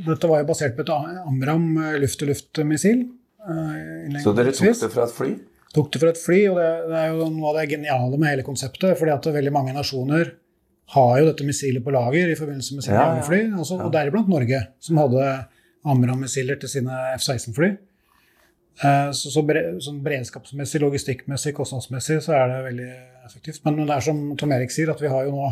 Dette 0.04 0.28
var 0.28 0.42
jo 0.42 0.48
basert 0.50 0.76
på 0.76 0.84
et 0.84 0.90
Amram 0.92 1.70
eh, 1.80 1.98
luft-til-luft-missil. 2.02 3.04
eh, 3.48 4.20
Så 4.22 4.34
dere 4.36 4.52
tok 4.52 4.80
det 4.80 4.90
fra 4.92 5.04
et 5.08 5.14
fly? 5.16 5.30
tok 5.74 5.88
det 5.90 6.00
fra 6.04 6.10
et 6.12 6.20
fly, 6.20 6.40
og 6.52 6.56
det, 6.60 6.68
det 6.90 6.98
er 7.00 7.08
jo 7.16 7.30
noe 7.34 7.48
av 7.50 7.56
det 7.58 7.70
geniale 7.72 8.18
med 8.20 8.28
hele 8.30 8.44
konseptet. 8.46 8.98
fordi 8.98 9.10
at 9.10 9.26
veldig 9.26 9.52
mange 9.52 9.72
nasjoner 9.74 10.34
har 10.94 11.14
jo 11.18 11.24
dette 11.30 11.46
missilet 11.48 11.82
på 11.82 11.90
lager 11.90 12.28
i 12.30 12.36
forbindelse 12.38 12.76
med 12.76 12.84
sine 12.84 12.94
Ja, 12.94 13.00
ja. 13.08 13.08
jagerfly. 13.16 13.40
Altså, 13.58 13.80
Og 13.82 13.90
deriblant 13.92 14.28
Norge, 14.28 14.60
som 14.78 15.00
hadde 15.00 15.24
Amram-missiler 15.84 16.60
til 16.60 16.68
sine 16.68 16.92
F-16-fly. 17.16 17.70
Eh, 18.84 19.10
Så, 19.16 19.30
så 19.32 19.42
bre, 19.46 19.62
sånn 19.82 20.02
beredskapsmessig, 20.04 20.80
logistikkmessig, 20.84 21.54
kostnadsmessig 21.56 22.20
så 22.22 22.34
er 22.36 22.48
det 22.52 22.60
veldig 22.68 22.90
effektivt. 23.26 23.60
Men 23.64 23.80
det 23.86 23.96
er 23.96 24.00
som 24.12 24.36
Tom 24.36 24.52
Erik 24.52 24.70
sier, 24.74 24.90
at 24.92 25.00
vi 25.02 25.08
har 25.10 25.24
jo 25.26 25.32
nå 25.34 25.50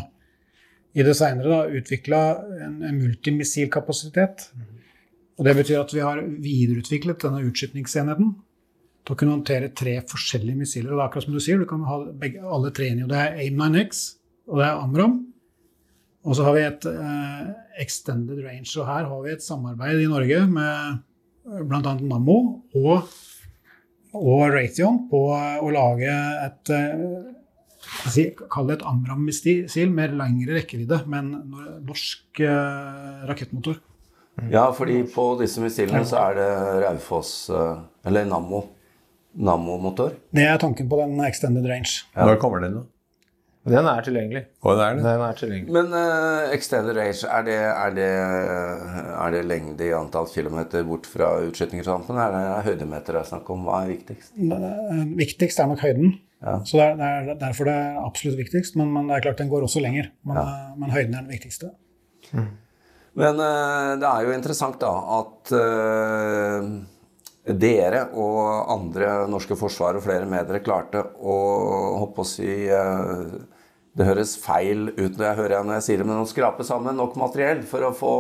i 0.92 1.04
det 1.06 1.14
seinere 1.16 1.64
utvikla 1.78 2.22
en, 2.66 2.78
en 2.84 3.00
multimissilkapasitet. 3.00 4.48
Og 5.40 5.46
det 5.46 5.54
betyr 5.56 5.80
at 5.80 5.92
vi 5.94 6.02
har 6.04 6.20
videreutviklet 6.44 7.24
denne 7.24 7.44
utskytningsenheten 7.48 8.34
til 9.02 9.14
å 9.14 9.18
kunne 9.18 9.36
håndtere 9.38 9.72
tre 9.74 9.96
forskjellige 10.06 10.60
missiler. 10.60 10.92
Og 10.92 10.98
det 10.98 11.02
er 11.02 11.08
akkurat 11.08 11.26
som 11.26 11.36
du 11.36 11.42
sier, 11.42 11.58
du 11.58 11.68
kan 11.68 11.86
ha 11.88 11.98
begge, 12.20 12.42
alle 12.44 12.70
tre 12.76 12.92
inni. 12.92 13.06
Og 13.06 13.10
det 13.10 13.18
er 13.18 13.40
AIM-9X, 13.42 14.02
og 14.50 14.60
det 14.60 14.68
er 14.68 14.82
Amram. 14.84 15.18
Og 16.22 16.38
så 16.38 16.46
har 16.46 16.54
vi 16.54 16.62
et 16.68 16.86
eh, 16.86 17.46
extended 17.82 18.44
range. 18.44 18.70
Og 18.78 18.86
her 18.86 19.08
har 19.10 19.24
vi 19.24 19.32
et 19.32 19.42
samarbeid 19.42 20.04
i 20.04 20.10
Norge 20.10 20.44
med 20.52 21.00
bl.a. 21.66 21.94
Nammo 21.98 22.38
og, 22.78 23.08
og 24.14 24.42
Raytheon 24.54 25.06
på 25.10 25.22
å 25.32 25.72
lage 25.74 26.14
et 26.46 26.74
eh, 26.76 27.06
sier- 27.82 28.34
Kall 28.50 28.66
det 28.70 28.78
et 28.80 28.84
Amram-missil 28.86 29.90
med 29.90 30.14
lengre 30.18 30.58
rekkevidde, 30.60 31.02
men 31.06 31.32
nor- 31.50 31.80
norsk 31.88 32.40
eh, 32.40 33.26
rakettmotor. 33.28 33.80
Ja, 34.50 34.70
fordi 34.72 35.02
på 35.12 35.26
disse 35.40 35.60
missilene 35.60 36.04
så 36.08 36.16
er 36.30 36.38
det 36.38 36.48
Raufoss 36.86 37.50
eh, 37.52 37.82
Eller 38.08 38.24
Nammo. 38.24 38.62
Nammo-motor. 39.32 40.12
Det 40.34 40.44
er 40.44 40.58
tanken 40.60 40.88
på 40.90 40.96
den 41.00 41.20
extended 41.24 41.64
range. 41.68 42.02
Når 42.16 42.36
kommer 42.40 42.60
den, 42.60 42.74
da? 42.74 42.82
Den 43.64 43.86
er 43.86 44.02
tilgjengelig. 44.02 44.40
Og 44.66 44.74
det 44.76 44.82
er 44.84 44.96
det. 44.98 45.02
Den 45.06 45.20
er 45.22 45.36
tilgjengelig. 45.38 45.72
Men 45.76 45.92
uh, 45.94 46.50
extended 46.52 46.96
range, 46.98 47.28
er 47.30 47.44
det, 47.46 47.54
er, 47.62 47.94
det, 47.94 48.08
er 49.22 49.30
det 49.36 49.42
lengde 49.46 49.86
i 49.86 49.92
antall 49.94 50.26
kilometer 50.32 50.82
bort 50.84 51.06
fra 51.06 51.28
utskytningsrampen? 51.46 52.18
Er 52.18 52.34
det 52.34 52.42
høydemeter 52.66 53.14
det 53.16 53.20
er 53.22 53.28
snakk 53.30 53.48
om? 53.54 53.62
Hva 53.68 53.84
er 53.84 53.92
viktigst? 53.94 54.32
Det 54.36 54.58
er- 54.58 55.14
Viktigst 55.22 55.62
er 55.62 55.70
nok 55.70 55.84
høyden. 55.86 56.16
Ja. 56.42 56.56
Så 56.66 56.78
det 56.78 56.86
er, 56.86 56.96
det 56.98 57.34
er 57.36 57.38
derfor 57.40 57.68
det 57.68 57.74
er 57.78 58.00
absolutt 58.02 58.40
viktigst. 58.40 58.76
Men, 58.80 58.90
men 58.94 59.08
det 59.08 59.18
er 59.18 59.28
klart 59.28 59.42
den 59.42 59.52
går 59.52 59.66
også 59.66 59.82
lenger. 59.84 60.10
Men, 60.26 60.40
ja. 60.40 60.74
men 60.78 60.94
høyden 60.94 61.14
er 61.14 61.22
den 61.24 61.32
viktigste. 61.32 61.70
Men 62.32 63.38
uh, 63.38 63.92
det 64.00 64.08
er 64.08 64.26
jo 64.26 64.34
interessant 64.34 64.78
da 64.80 64.92
at 65.18 65.52
uh, 65.52 66.68
dere 67.44 68.06
og 68.16 68.70
andre 68.72 69.14
norske 69.30 69.56
forsvar 69.58 69.98
og 69.98 70.04
flere 70.04 70.28
med 70.30 70.46
dere 70.48 70.62
klarte 70.64 71.02
å 71.20 71.38
håpe 72.00 72.22
å 72.22 72.28
si 72.28 72.54
uh, 72.70 73.26
Det 73.92 74.06
høres 74.08 74.36
feil 74.40 74.86
ut 74.94 75.18
når 75.18 75.26
jeg 75.26 75.38
hører 75.42 75.56
jeg 75.58 75.68
når 75.68 75.76
jeg 75.76 75.86
sier 75.88 76.00
det, 76.00 76.08
men 76.08 76.22
å 76.22 76.30
skrape 76.30 76.64
sammen 76.64 76.96
nok 76.96 77.18
materiell 77.20 77.60
for 77.68 77.84
å 77.84 77.92
få 77.92 78.14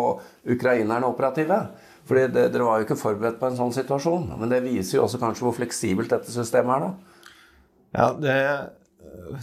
ukrainerne 0.52 1.08
operative. 1.08 1.62
Fordi 2.04 2.26
det, 2.34 2.50
Dere 2.52 2.66
var 2.66 2.80
jo 2.80 2.84
ikke 2.84 2.98
forberedt 2.98 3.38
på 3.40 3.48
en 3.48 3.56
sånn 3.56 3.72
situasjon. 3.72 4.34
Men 4.36 4.50
det 4.50 4.64
viser 4.66 4.98
jo 4.98 5.06
også 5.06 5.20
kanskje 5.22 5.46
hvor 5.46 5.54
fleksibelt 5.56 6.10
dette 6.12 6.34
systemet 6.34 6.74
er. 6.74 6.88
da. 6.88 7.11
Ja, 7.92 8.12
det, 8.16 8.36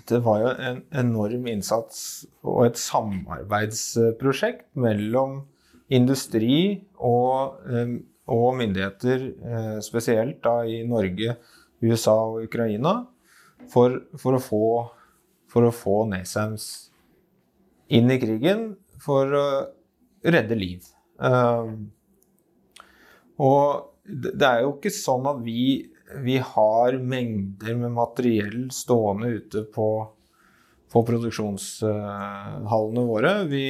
det 0.10 0.20
var 0.26 0.42
jo 0.42 0.52
en 0.58 0.82
enorm 1.04 1.48
innsats 1.52 2.26
og 2.42 2.66
et 2.66 2.80
samarbeidsprosjekt 2.82 4.66
mellom 4.80 5.44
industri 5.94 6.82
og, 6.98 7.60
eh, 7.70 7.96
og 8.30 8.58
myndigheter, 8.58 9.26
eh, 9.54 9.78
spesielt 9.86 10.42
da 10.46 10.62
i 10.66 10.82
Norge, 10.88 11.36
USA 11.82 12.16
og 12.30 12.44
Ukraina, 12.48 13.06
for, 13.70 14.00
for, 14.18 14.38
å, 14.38 14.42
få, 14.42 14.64
for 15.50 15.68
å 15.68 15.74
få 15.76 16.04
NASAMS 16.10 16.66
inn 17.94 18.10
i 18.10 18.20
krigen 18.22 18.74
for 19.02 19.34
å 19.34 19.48
redde 20.26 20.58
liv. 20.58 20.90
Eh, 21.22 21.72
og 23.40 23.86
det 24.10 24.46
er 24.46 24.64
jo 24.66 24.74
ikke 24.76 24.92
sånn 24.94 25.28
at 25.30 25.42
vi, 25.46 25.90
vi 26.16 26.38
har 26.38 26.98
mengder 26.98 27.76
med 27.76 27.92
materiell 27.92 28.72
stående 28.74 29.28
ute 29.28 29.64
på, 29.74 29.90
på 30.92 31.04
produksjonshallene 31.06 33.04
våre. 33.06 33.34
Vi, 33.50 33.66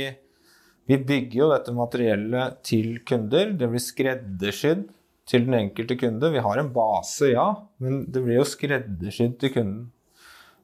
vi 0.88 0.98
bygger 0.98 1.42
jo 1.42 1.50
dette 1.52 1.76
materiellet 1.76 2.62
til 2.66 3.02
kunder. 3.08 3.54
Det 3.60 3.70
blir 3.72 3.84
skreddersydd 3.84 4.88
til 5.30 5.46
den 5.46 5.58
enkelte 5.60 5.98
kunde. 6.00 6.32
Vi 6.34 6.46
har 6.46 6.62
en 6.62 6.72
base, 6.74 7.34
ja, 7.34 7.50
men 7.84 8.06
det 8.10 8.24
blir 8.26 8.40
jo 8.40 8.48
skreddersydd 8.48 9.38
til 9.42 9.54
kunden. 9.54 9.90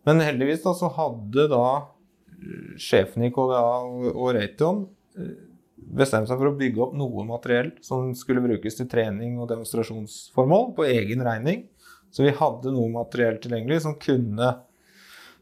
Men 0.05 0.21
heldigvis 0.21 0.63
da, 0.63 0.73
så 0.77 0.89
hadde 0.95 1.47
da 1.51 1.65
sjefen 2.81 3.25
i 3.25 3.31
KDA 3.33 3.65
og, 4.11 4.27
Raytheon 4.35 4.83
eh, 5.75 5.87
bestemt 5.99 6.29
seg 6.29 6.39
for 6.39 6.51
å 6.51 6.57
bygge 6.57 6.83
opp 6.85 6.95
noe 6.97 7.25
materiell 7.27 7.73
som 7.85 8.13
skulle 8.17 8.43
brukes 8.43 8.79
til 8.79 8.89
trening 8.91 9.39
og 9.39 9.49
demonstrasjonsformål 9.51 10.71
på 10.77 10.87
egen 10.89 11.23
regning. 11.25 11.65
Så 12.11 12.23
vi 12.23 12.35
hadde 12.35 12.71
noe 12.71 12.91
materiell 12.93 13.41
tilgjengelig 13.43 13.81
som 13.83 13.97
kunne, 13.99 14.51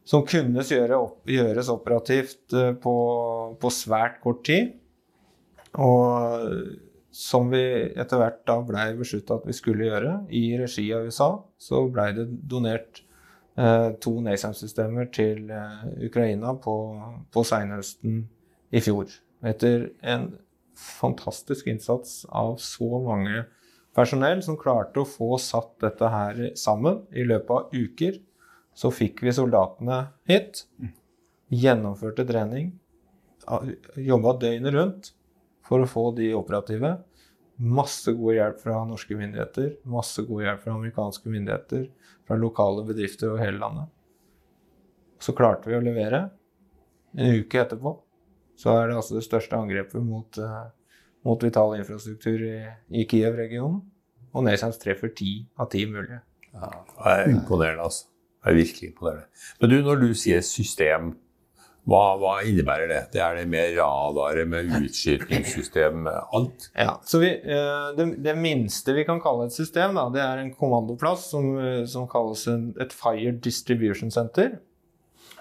som 0.03 0.23
kunne 0.25 0.65
gjøre 0.65 0.97
opp, 0.97 1.19
gjøres 1.29 1.69
operativt 1.73 2.55
eh, 2.57 2.73
på, 2.73 2.95
på 3.61 3.73
svært 3.73 4.19
kort 4.23 4.43
tid. 4.47 4.73
Og 5.73 6.49
som 7.13 7.49
vi 7.53 7.61
etter 7.93 8.17
hvert 8.17 8.41
da 8.49 8.57
blei 8.65 8.87
beslutta 8.97 9.37
at 9.37 9.45
vi 9.45 9.53
skulle 9.53 9.85
gjøre 9.85 10.15
i 10.33 10.47
regi 10.57 10.87
av 10.97 11.05
USA, 11.05 11.29
så 11.61 11.83
blei 11.93 12.07
det 12.17 12.25
donert 12.49 13.03
eh, 13.53 13.91
to 14.01 14.15
NASAM-systemer 14.25 15.11
til 15.13 15.51
eh, 15.53 15.83
Ukraina 16.07 16.55
på, 16.61 16.75
på 17.29 17.45
seinhøsten 17.45 18.23
i 18.73 18.81
fjor. 18.81 19.13
Etter 19.43 19.89
en 20.01 20.29
fantastisk 20.79 21.67
innsats 21.67 22.23
av 22.29 22.55
så 22.63 22.87
mange 23.03 23.43
personell 23.95 24.41
som 24.43 24.57
klarte 24.57 25.03
å 25.03 25.07
få 25.07 25.35
satt 25.41 25.75
dette 25.83 26.09
her 26.09 26.39
sammen 26.59 27.03
i 27.13 27.25
løpet 27.27 27.51
av 27.51 27.73
uker, 27.75 28.19
så 28.73 28.89
fikk 28.89 29.21
vi 29.25 29.33
soldatene 29.35 29.99
hit, 30.29 30.63
gjennomførte 31.53 32.25
trening, 32.25 32.71
jobba 33.99 34.37
døgnet 34.41 34.73
rundt 34.73 35.11
for 35.67 35.83
å 35.83 35.89
få 35.89 36.07
de 36.17 36.31
operative. 36.37 36.95
Masse 37.61 38.15
god 38.17 38.33
hjelp 38.33 38.63
fra 38.63 38.79
norske 38.87 39.15
myndigheter, 39.17 39.75
masse 39.85 40.23
god 40.25 40.47
hjelp 40.47 40.63
fra 40.63 40.73
amerikanske 40.73 41.29
myndigheter, 41.29 41.85
fra 42.25 42.39
lokale 42.39 42.81
bedrifter 42.87 43.29
over 43.29 43.43
hele 43.43 43.61
landet. 43.61 43.91
Så 45.21 45.35
klarte 45.37 45.69
vi 45.69 45.77
å 45.77 45.83
levere. 45.83 46.25
En 47.13 47.37
uke 47.43 47.61
etterpå 47.61 47.93
så 48.59 48.77
er 48.77 48.89
det 48.89 48.99
altså 48.99 49.17
det 49.17 49.25
største 49.25 49.57
angrepet 49.57 50.03
mot, 50.05 50.37
eh, 50.37 50.69
mot 51.25 51.43
vital 51.43 51.75
infrastruktur 51.79 52.45
i, 52.47 52.59
i 52.93 53.07
Kiev-regionen. 53.09 53.81
Og 54.33 54.45
Nesans 54.47 54.79
treffer 54.81 55.11
ti 55.13 55.43
av 55.61 55.69
ti 55.73 55.83
mulige. 55.89 56.21
Det 56.53 57.09
er 57.09 57.27
imponerende, 57.29 57.85
altså. 57.85 58.07
Det 58.43 58.51
er 58.51 58.57
virkelig 58.57 58.89
imponerende. 58.89 59.43
Men 59.61 59.69
du, 59.71 59.75
når 59.85 60.01
du 60.01 60.09
sier 60.17 60.41
system, 60.45 61.13
hva, 61.89 62.01
hva 62.19 62.33
innebærer 62.47 62.87
det? 62.87 62.99
Det 63.11 63.21
er 63.23 63.37
det 63.37 63.45
med 63.51 63.73
radarer, 63.75 64.47
med 64.47 64.71
utskytingssystem, 64.79 66.05
alt? 66.07 66.69
Ja, 66.79 66.95
så 67.07 67.19
vi, 67.19 67.33
eh, 67.35 67.87
det, 67.97 68.07
det 68.23 68.35
minste 68.39 68.95
vi 68.95 69.03
kan 69.07 69.19
kalle 69.23 69.49
et 69.49 69.55
system, 69.55 69.97
da, 69.99 70.05
det 70.13 70.21
er 70.23 70.43
en 70.43 70.53
kommandoplass 70.55 71.27
som, 71.33 71.49
eh, 71.59 71.81
som 71.89 72.07
kalles 72.11 72.45
en, 72.51 72.69
et 72.83 72.95
Fire 72.95 73.35
Distribution 73.43 74.13
Center. 74.13 74.57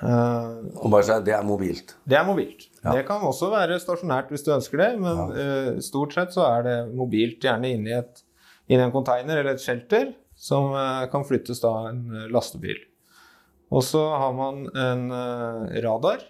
Eh, 0.02 0.48
Og 0.82 0.90
bare 0.90 1.06
si, 1.06 1.16
Det 1.24 1.34
er 1.36 1.44
mobilt. 1.46 1.94
Det 2.08 2.18
er 2.18 2.26
mobilt. 2.26 2.66
Ja. 2.82 2.96
Det 2.96 3.04
kan 3.06 3.22
også 3.22 3.50
være 3.52 3.78
stasjonært 3.82 4.32
hvis 4.32 4.44
du 4.46 4.50
ønsker 4.56 4.82
det, 4.82 4.90
men 5.00 5.36
eh, 5.38 5.70
stort 5.84 6.16
sett 6.16 6.34
så 6.34 6.46
er 6.48 6.66
det 6.66 6.76
mobilt, 6.98 7.38
gjerne 7.44 7.70
inni, 7.70 7.94
et, 7.94 8.24
inni 8.68 8.82
en 8.82 8.94
container 8.94 9.38
eller 9.38 9.54
et 9.54 9.62
shelter, 9.62 10.10
som 10.42 10.72
uh, 10.74 11.04
kan 11.12 11.22
flyttes 11.22 11.60
da 11.62 11.70
en 11.92 12.00
uh, 12.10 12.24
lastebil. 12.34 12.80
Og 13.70 13.84
så 13.86 14.00
har 14.18 14.32
man 14.34 14.64
en 14.76 15.04
radar, 15.84 16.24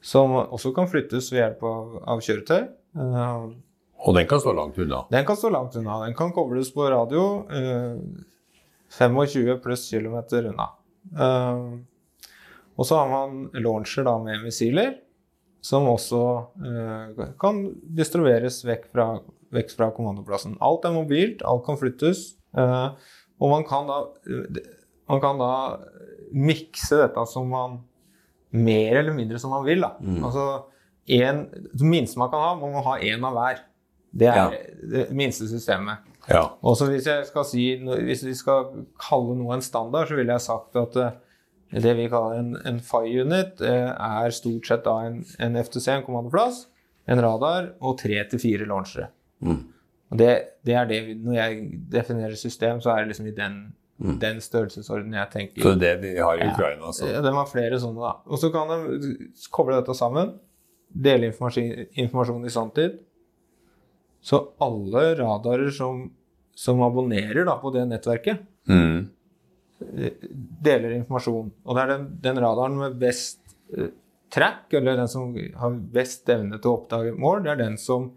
som 0.00 0.36
også 0.38 0.70
kan 0.76 0.86
flyttes 0.88 1.32
ved 1.32 1.40
hjelp 1.42 1.64
av, 1.68 1.90
av 2.14 2.22
kjøretøy. 2.24 2.62
Og 4.04 4.14
den 4.16 4.26
kan 4.28 4.40
stå 4.40 4.52
langt 4.56 4.78
unna. 4.78 5.02
den 5.10 5.24
kan 5.26 5.36
stå 5.36 5.50
langt 5.52 5.76
unna. 5.76 5.98
Den 6.04 6.14
kan 6.16 6.32
kobles 6.32 6.70
på 6.74 6.86
radio 6.92 7.46
eh, 7.48 7.98
25 8.98 9.60
pluss 9.64 9.88
kilometer 9.90 10.50
unna. 10.52 10.68
Eh, 11.18 11.60
og 12.76 12.86
så 12.88 12.96
har 13.00 13.08
man 13.10 13.50
launcher 13.62 14.04
da 14.06 14.16
med 14.22 14.42
missiler, 14.44 14.96
som 15.64 15.86
også 15.88 16.20
eh, 16.60 17.24
kan 17.40 17.60
distribueres 17.96 18.58
vekk 18.68 18.88
fra, 18.92 19.06
vekk 19.54 19.70
fra 19.78 19.90
kommandoplassen. 19.96 20.56
Alt 20.64 20.84
er 20.84 20.92
mobilt, 20.96 21.42
alt 21.46 21.64
kan 21.66 21.78
flyttes. 21.80 22.34
eh, 22.56 22.88
og 23.40 23.50
man 23.50 23.64
kan 23.66 23.86
da, 23.88 23.96
man 25.10 25.20
kan 25.20 25.38
da 25.40 25.52
mikse 26.34 27.00
dette 27.02 27.24
som 27.30 27.48
man 27.50 27.78
mer 28.54 29.00
eller 29.00 29.14
mindre 29.16 29.38
som 29.42 29.50
man 29.54 29.64
vil. 29.66 29.82
Da. 29.82 29.94
Altså, 30.24 30.44
en, 31.10 31.40
det 31.74 31.82
minste 31.88 32.18
man 32.20 32.30
kan 32.32 32.40
ha, 32.44 32.52
må 32.60 32.70
man 32.72 32.84
ha 32.86 32.98
én 33.02 33.24
av 33.26 33.34
hver. 33.34 33.62
Det 34.14 34.28
er 34.30 34.36
Ja. 34.36 34.50
det 34.92 35.08
minste 35.16 35.48
systemet. 35.50 35.98
Ja. 36.30 36.44
Og 36.62 36.76
så 36.78 36.86
hvis 36.88 37.04
jeg 37.10 37.26
skal 37.26 37.44
si, 37.44 37.64
hvis 37.82 38.22
vi 38.24 38.34
skal 38.38 38.86
kalle 39.02 39.34
noe 39.36 39.54
en 39.58 39.64
standard, 39.66 40.06
så 40.08 40.14
ville 40.16 40.32
jeg 40.32 40.40
sagt 40.46 40.76
at 40.80 40.96
eh, 40.96 41.10
det 41.82 41.94
vi 41.98 42.08
kaller 42.12 42.38
en, 42.38 42.56
en 42.66 42.80
FI 42.80 43.20
unit, 43.24 43.60
eh, 43.64 43.90
er 43.90 44.30
stort 44.30 44.66
sett 44.68 44.84
da 44.86 44.92
en, 45.08 45.24
en 45.42 45.56
FTC, 45.58 45.88
en 45.96 46.04
kommandoplass, 46.06 46.66
en 47.10 47.20
radar 47.20 47.72
og 47.80 47.96
tre 47.98 48.20
til 48.30 48.38
fire 48.38 48.66
launchere. 48.70 49.08
Og 50.12 50.18
det, 50.20 50.28
det 50.64 50.74
er 50.78 50.86
det 50.86 51.00
vi, 51.06 51.14
Når 51.18 51.34
jeg 51.34 51.64
definerer 51.90 52.36
system, 52.38 52.78
så 52.80 52.92
er 52.92 53.02
det 53.02 53.08
liksom 53.14 53.26
i 53.26 53.34
den, 53.34 53.56
den 54.22 54.38
størrelsesordenen 54.40 55.16
jeg 55.18 55.30
tenker. 55.32 55.62
Så 55.66 55.74
det 55.80 55.88
er 55.88 55.98
det 56.02 56.12
de 56.14 56.22
har 56.22 56.38
i 56.38 56.46
Ukraina, 56.52 56.86
altså. 56.92 57.08
Ja, 57.10 57.20
den 57.24 57.34
har 57.34 57.48
flere 57.50 57.80
sånne, 57.82 58.00
da. 58.04 58.12
Og 58.30 58.38
så 58.38 58.52
kan 58.54 58.70
de 58.70 59.10
koble 59.52 59.76
dette 59.80 59.96
sammen. 59.98 60.36
Dele 60.94 61.32
informasjon, 61.32 61.88
informasjon 62.04 62.46
i 62.46 62.52
sanntid. 62.54 63.00
Så 64.24 64.40
alle 64.62 65.02
radarer 65.18 65.72
som, 65.74 66.06
som 66.56 66.80
abonnerer 66.86 67.44
da, 67.44 67.58
på 67.60 67.74
det 67.74 67.88
nettverket, 67.90 68.50
Mm. 68.64 69.10
Deler 70.64 70.96
informasjon. 70.98 71.52
Og 71.64 71.76
det 71.76 71.84
er 71.84 71.92
den, 71.92 72.08
den 72.24 72.40
radaren 72.42 72.76
med 72.80 72.98
best 73.00 73.40
eh, 73.76 73.92
track, 74.34 74.72
eller 74.74 74.98
den 74.98 75.10
som 75.10 75.34
har 75.60 75.80
best 75.94 76.28
evne 76.32 76.58
til 76.58 76.72
å 76.72 76.76
oppdage 76.80 77.14
mål, 77.16 77.44
det 77.44 77.54
er 77.54 77.62
den 77.62 77.78
som, 77.80 78.10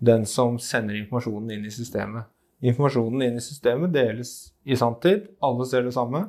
den 0.00 0.26
som 0.28 0.58
sender 0.62 0.98
informasjonen 1.00 1.56
inn 1.56 1.66
i 1.68 1.74
systemet. 1.74 2.30
Informasjonen 2.60 3.24
inn 3.24 3.40
i 3.40 3.44
systemet 3.44 3.92
deles 3.94 4.34
i 4.64 4.76
sanntid. 4.76 5.30
Alle 5.44 5.66
ser 5.68 5.86
det 5.86 5.94
samme. 5.96 6.26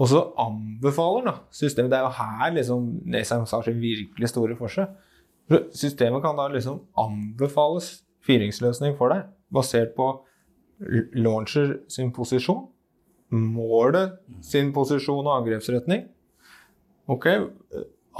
Og 0.00 0.08
så 0.10 0.22
anbefaler 0.40 1.26
da 1.28 1.34
systemet 1.54 1.92
Det 1.92 1.98
er 1.98 2.06
jo 2.06 2.14
her 2.16 2.54
liksom 2.56 2.86
Nesheim 3.12 3.44
har 3.46 3.66
sin 3.66 3.80
virkelig 3.80 4.30
store 4.32 4.56
forskjell. 4.58 4.88
For 5.50 5.68
Systemet 5.76 6.24
kan 6.24 6.38
da 6.38 6.48
liksom 6.48 6.80
anbefales 6.98 8.02
fyringsløsning 8.26 8.96
for 8.98 9.12
deg, 9.12 9.26
basert 9.52 9.96
på 9.96 10.08
launcher 11.18 11.76
sin 11.90 12.12
posisjon, 12.14 12.68
målet 13.32 14.18
sin 14.44 14.72
posisjon 14.74 15.24
og 15.24 15.34
angrepsretning. 15.40 16.06
Ok, 17.10 17.28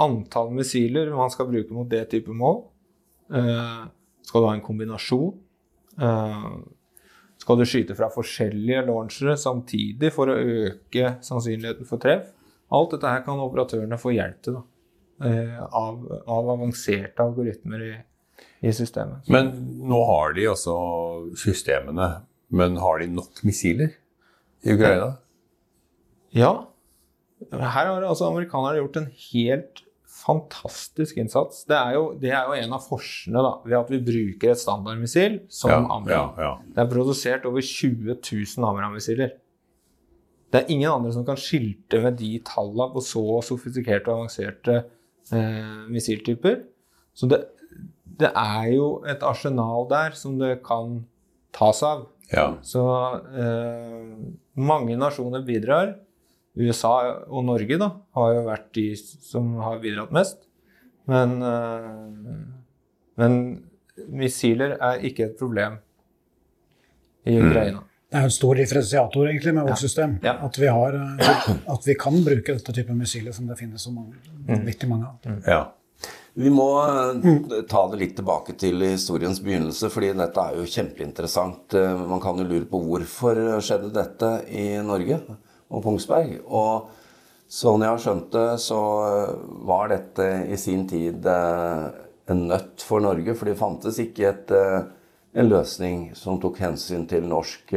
antall 0.03 0.53
missiler 0.57 1.11
man 1.15 1.31
skal 1.33 1.49
bruke 1.49 1.75
mot 1.75 1.89
det 1.89 2.05
type 2.11 2.33
mål. 2.33 2.63
Eh, 3.33 3.83
skal 4.25 4.41
du 4.41 4.49
ha 4.49 4.55
en 4.57 4.65
kombinasjon? 4.65 5.35
Eh, 6.01 6.47
skal 7.43 7.59
du 7.59 7.65
skyte 7.67 7.95
fra 7.97 8.09
forskjellige 8.13 8.85
launchere 8.87 9.35
samtidig 9.39 10.13
for 10.15 10.31
å 10.31 10.39
øke 10.39 11.17
sannsynligheten 11.25 11.89
for 11.89 12.01
treff? 12.01 12.31
Alt 12.73 12.95
dette 12.95 13.09
her 13.11 13.25
kan 13.25 13.41
operatørene 13.43 13.99
få 14.01 14.15
hjelp 14.15 14.39
til 14.45 14.57
da, 14.57 14.63
eh, 15.29 15.59
av, 15.61 15.99
av 16.25 16.53
avanserte 16.55 17.21
algoritmer 17.21 17.83
i, 17.85 17.95
i 18.65 18.73
systemet. 18.73 19.27
Men 19.29 19.51
nå 19.85 19.99
har 20.09 20.33
de 20.37 20.47
altså 20.49 20.77
systemene, 21.37 22.15
men 22.53 22.79
har 22.81 23.03
de 23.03 23.11
nok 23.13 23.43
missiler 23.45 23.93
i 24.63 24.73
Ukraina? 24.75 25.09
Ja. 26.33 26.51
Her 27.51 27.89
har 27.89 28.05
altså 28.07 28.29
amerikanerne 28.29 28.79
gjort 28.79 29.01
en 29.01 29.09
helt 29.31 29.83
fantastisk 30.23 31.17
innsats. 31.19 31.63
Det 31.67 31.75
er 31.75 31.95
jo, 31.97 32.03
det 32.21 32.31
er 32.31 32.47
jo 32.47 32.55
en 32.55 32.75
av 32.77 32.83
forskjellene 32.85 33.41
da, 33.43 33.53
ved 33.67 33.77
at 33.79 33.89
vi 33.91 33.99
bruker 34.07 34.53
et 34.53 34.61
standardmissil 34.61 35.39
som 35.51 35.71
Ja, 35.73 35.79
Amram. 35.81 36.09
ja, 36.13 36.25
ja. 36.39 36.51
Det 36.75 36.83
er 36.85 36.91
produsert 36.91 37.47
over 37.49 37.61
20 37.65 38.15
000 38.21 38.67
Amram-missiler. 38.69 39.33
Det 40.53 40.61
er 40.61 40.69
ingen 40.71 40.91
andre 40.91 41.11
som 41.15 41.25
kan 41.25 41.39
skilte 41.41 41.99
med 42.03 42.19
de 42.21 42.35
tallene 42.45 42.93
på 42.93 43.01
så 43.01 43.23
sofistikerte 43.41 44.07
og 44.13 44.21
avanserte 44.21 44.83
eh, 45.33 45.89
missiltyper. 45.89 46.61
Så 47.17 47.27
det, 47.27 47.41
det 48.21 48.29
er 48.37 48.69
jo 48.75 49.01
et 49.09 49.25
arsenal 49.25 49.89
der 49.89 50.13
som 50.17 50.37
det 50.39 50.59
kan 50.65 51.01
tas 51.57 51.81
av. 51.83 52.05
ja. 52.31 52.47
Så 52.65 52.83
eh, 53.35 53.99
mange 54.55 54.97
nasjoner 54.99 55.43
bidrar. 55.45 55.95
USA 56.53 57.23
og 57.25 57.47
Norge 57.47 57.79
da, 57.81 57.89
har 58.13 58.33
jo 58.35 58.41
vært 58.45 58.67
de 58.77 58.87
som 58.97 59.55
har 59.65 59.79
bidratt 59.81 60.13
mest. 60.13 60.43
Men, 61.09 61.39
eh, 61.41 62.35
men 63.19 63.39
missiler 64.07 64.77
er 64.77 65.01
ikke 65.09 65.31
et 65.31 65.39
problem 65.39 65.79
i 67.25 67.39
Ukraina. 67.39 67.83
Det 68.13 68.19
er 68.19 68.27
en 68.27 68.33
stor 68.33 68.59
differensiator 68.59 69.25
egentlig 69.25 69.55
med 69.57 69.65
vårt 69.65 69.81
system. 69.81 70.19
Ja. 70.21 70.35
At, 70.45 70.57
vi 70.61 70.69
har, 70.69 70.93
eh, 70.93 71.47
at 71.73 71.87
vi 71.87 71.95
kan 71.97 72.19
bruke 72.25 72.53
dette 72.59 72.75
type 72.75 72.93
missiler 72.97 73.33
som 73.33 73.49
det 73.49 73.57
finnes 73.57 73.81
så 73.81 73.93
mange, 73.93 74.19
vanvittig 74.47 74.89
mange 74.89 75.09
av. 75.09 75.39
ja. 75.47 75.63
Vi 76.33 76.49
må 76.49 76.65
eh, 76.81 77.61
ta 77.69 77.83
det 77.91 77.99
litt 78.01 78.15
tilbake 78.17 78.55
til 78.57 78.81
historiens 78.87 79.37
begynnelse, 79.43 79.89
fordi 79.93 80.13
dette 80.17 80.41
er 80.41 80.57
jo 80.57 80.69
kjempeinteressant. 80.75 81.75
Eh, 81.77 82.01
Man 82.09 82.21
kan 82.23 82.39
jo 82.41 82.47
lure 82.47 82.65
på 82.69 82.81
hvorfor 82.87 83.37
skjedde 83.61 83.91
dette 83.93 84.31
i 84.49 84.65
Norge 84.81 85.19
og 85.69 85.83
Kongsberg. 85.85 86.39
Og 86.49 86.89
sånn 87.53 87.85
jeg 87.85 87.93
har 87.93 88.01
skjønt 88.01 88.31
det, 88.33 88.47
så 88.65 88.79
eh, 89.05 89.35
var 89.69 89.93
dette 89.93 90.29
i 90.49 90.57
sin 90.57 90.87
tid 90.89 91.29
en 91.29 92.43
nøtt 92.49 92.81
for 92.81 93.03
Norge, 93.03 93.37
for 93.37 93.51
det 93.51 93.59
fantes 93.59 94.01
ikke 94.01 94.31
et, 94.31 94.53
en 95.37 95.51
løsning 95.51 96.07
som 96.17 96.41
tok 96.41 96.57
hensyn 96.63 97.05
til 97.09 97.27
norsk 97.29 97.75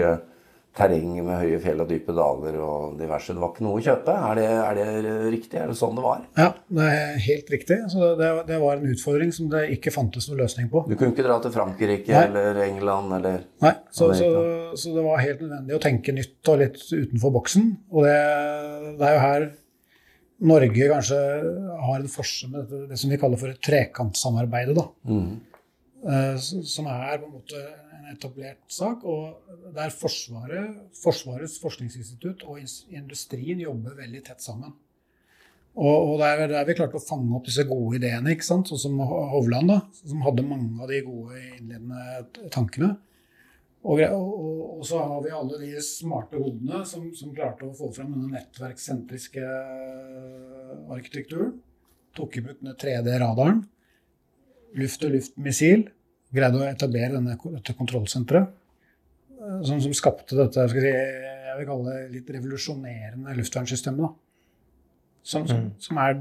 terreng 0.77 1.15
med 1.25 1.41
høye 1.41 1.59
fjell 1.65 1.81
og 1.81 1.89
dype 1.89 2.13
daler 2.17 2.59
og 2.61 2.99
diverse. 3.01 3.33
Det 3.33 3.43
var 3.43 3.53
ikke 3.55 3.65
noe 3.65 3.81
å 3.81 3.85
kjøpe. 3.87 4.17
Er 4.29 4.39
det, 4.39 4.47
er 4.53 4.79
det 4.79 5.15
riktig? 5.33 5.59
Er 5.61 5.73
det 5.73 5.79
sånn 5.79 5.97
det 5.97 6.05
var? 6.05 6.25
Ja, 6.37 6.49
det 6.79 6.89
er 6.93 7.21
helt 7.27 7.53
riktig. 7.55 7.79
Så 7.93 8.13
det, 8.21 8.31
det 8.51 8.61
var 8.63 8.77
en 8.77 8.93
utfordring 8.93 9.33
som 9.35 9.49
det 9.53 9.65
ikke 9.79 9.95
fantes 9.95 10.29
noen 10.29 10.43
løsning 10.45 10.69
på. 10.73 10.85
Du 10.91 10.95
kunne 10.95 11.15
ikke 11.15 11.25
dra 11.27 11.39
til 11.45 11.55
Frankrike 11.57 12.13
Nei. 12.13 12.25
eller 12.29 12.63
England 12.67 13.17
eller 13.21 13.47
Nei, 13.65 13.75
så, 13.89 14.11
så, 14.19 14.31
så 14.77 14.97
det 14.97 15.05
var 15.07 15.23
helt 15.25 15.45
nødvendig 15.47 15.79
å 15.79 15.83
tenke 15.83 16.15
nytt 16.17 16.53
og 16.53 16.61
litt 16.61 16.83
utenfor 16.93 17.33
boksen. 17.41 17.71
Og 17.97 18.05
det, 18.05 18.19
det 19.01 19.09
er 19.09 19.17
jo 19.17 19.25
her 19.25 19.49
Norge 20.47 20.87
kanskje 20.93 21.19
har 21.87 21.97
en 22.03 22.11
forskjell 22.13 22.51
med 22.53 22.67
det, 22.69 22.83
det 22.91 22.99
som 23.01 23.09
vi 23.09 23.17
kaller 23.21 23.41
for 23.41 23.55
et 23.55 23.63
trekantsamarbeid. 23.65 24.75
Da. 24.77 24.91
Eh, 26.07 26.37
Som 26.39 26.87
er 26.87 27.19
på 27.19 27.27
en 27.27 27.35
måte 27.35 27.61
en 27.99 28.11
etablert 28.13 28.63
sak. 28.71 29.05
Og 29.05 29.73
der 29.75 29.91
Forsvaret, 29.91 30.83
Forsvarets 31.03 31.59
forskningsinstitutt 31.63 32.45
og 32.47 32.61
industrien 32.95 33.63
jobber 33.63 33.99
veldig 33.99 34.23
tett 34.29 34.45
sammen. 34.45 34.75
Og, 35.77 36.13
og 36.13 36.15
der, 36.23 36.47
der 36.49 36.65
vi 36.65 36.77
klarte 36.79 36.97
å 36.97 37.05
fange 37.05 37.35
opp 37.37 37.45
disse 37.45 37.67
gode 37.69 37.99
ideene, 37.99 38.33
ikke 38.33 38.47
sant? 38.47 38.71
sånn 38.71 38.81
som 38.81 39.01
Hovland, 39.05 39.69
da, 39.69 39.83
som 40.09 40.23
hadde 40.25 40.47
mange 40.47 40.79
av 40.81 40.89
de 40.89 41.03
gode 41.05 41.41
innledende 41.59 42.47
tankene. 42.55 42.95
Og, 43.87 44.01
og, 44.01 44.79
og, 44.79 44.81
så 44.89 45.03
har 45.05 45.21
vi 45.23 45.35
alle 45.37 45.59
de 45.61 45.83
smarte 45.85 46.41
hodene 46.41 46.81
som, 46.89 47.11
som 47.15 47.35
klarte 47.37 47.69
å 47.69 47.77
få 47.77 47.91
fram 47.95 48.15
denne 48.15 48.33
nettverkssentriske 48.33 49.45
arkitekturen. 50.97 51.53
Tok 52.17 52.41
i 52.41 52.43
bruk 52.47 52.65
den 52.65 52.79
3D-radaren. 52.81 53.61
Luft-til-luft-missil. 54.81 55.87
Greide 56.35 56.59
å 56.59 56.67
etablere 56.67 57.13
denne, 57.15 57.37
dette 57.55 57.75
kontrollsenteret. 57.79 58.49
eh, 59.39 59.61
Som, 59.69 59.81
som 59.85 59.93
skapte 59.95 60.37
dette 60.39 60.65
jeg, 60.67 60.71
si, 60.75 60.93
jeg 61.47 61.59
vil 61.61 61.69
kalle 61.71 61.93
det 61.95 62.11
litt 62.17 62.31
revolusjonerende 62.35 63.37
luftvernsystemet. 63.39 64.17
Som, 65.27 65.47
som, 65.51 65.63
som 65.83 65.99
er, 66.03 66.21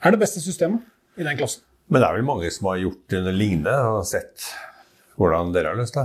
er 0.00 0.14
det 0.14 0.20
beste 0.22 0.40
systemet 0.40 0.84
i 1.20 1.24
den 1.26 1.36
klassen. 1.40 1.64
Men 1.88 2.02
det 2.02 2.08
er 2.08 2.18
vel 2.18 2.26
mange 2.28 2.50
som 2.52 2.68
har 2.70 2.78
gjort 2.82 3.14
noe 3.16 3.32
lignende 3.32 3.74
og 3.94 4.02
sett 4.08 4.44
hvordan 5.18 5.52
dere 5.54 5.72
har 5.72 5.78
løst 5.80 5.96
det? 5.96 6.04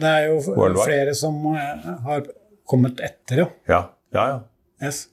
Det 0.00 0.08
er 0.10 0.28
jo 0.30 0.38
flere 0.80 1.12
som 1.18 1.36
eh, 1.54 1.90
har 2.06 2.24
kommet 2.66 3.02
etter, 3.04 3.44
ja. 3.44 3.48
Ja, 3.70 3.80
ja. 4.16 4.24
ja. 4.32 4.38
Yes. 4.86 5.04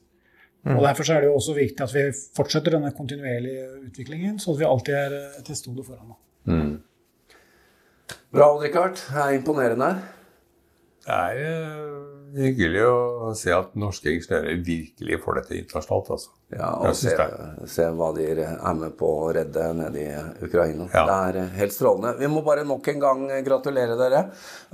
Og 0.62 0.78
Derfor 0.86 1.06
så 1.06 1.16
er 1.16 1.24
det 1.24 1.28
jo 1.32 1.36
også 1.40 1.54
viktig 1.56 1.82
at 1.82 1.92
vi 1.94 2.02
fortsetter 2.36 2.76
denne 2.76 2.92
kontinuerlige 2.94 3.64
utviklingen, 3.88 4.38
så 4.42 4.54
at 4.54 4.60
vi 4.62 4.66
alltid 4.70 4.94
er 4.94 5.16
eh, 5.18 5.38
til 5.46 5.58
stede 5.58 5.84
foran. 5.86 6.14
da. 6.14 6.18
Bra, 8.32 8.46
Richard. 8.56 8.96
Det 8.96 9.20
er 9.20 9.34
imponerende. 9.36 9.90
Det 11.04 11.12
er 11.12 11.32
eh, 11.36 12.11
hyggelig 12.36 12.82
å 12.88 13.32
se 13.38 13.52
at 13.54 13.74
norske 13.78 14.12
ingeniører 14.12 14.62
virkelig 14.66 15.18
får 15.24 15.40
dette 15.40 15.58
internasjonalt. 15.58 16.10
altså. 16.16 16.32
Ja, 16.52 16.68
og 16.84 16.96
se, 16.98 17.14
se 17.72 17.86
hva 17.96 18.10
de 18.16 18.26
er 18.28 18.74
med 18.76 18.92
på 18.98 19.08
å 19.22 19.30
redde 19.32 19.70
nede 19.78 20.02
i 20.02 20.44
Ukraina. 20.44 20.88
Ja. 20.92 21.06
Det 21.08 21.16
er 21.30 21.40
eh, 21.44 21.54
helt 21.62 21.76
strålende. 21.76 22.12
Vi 22.20 22.28
må 22.32 22.44
bare 22.44 22.66
nok 22.68 22.92
en 22.92 23.00
gang 23.06 23.24
gratulere 23.46 23.96
dere. 24.00 24.26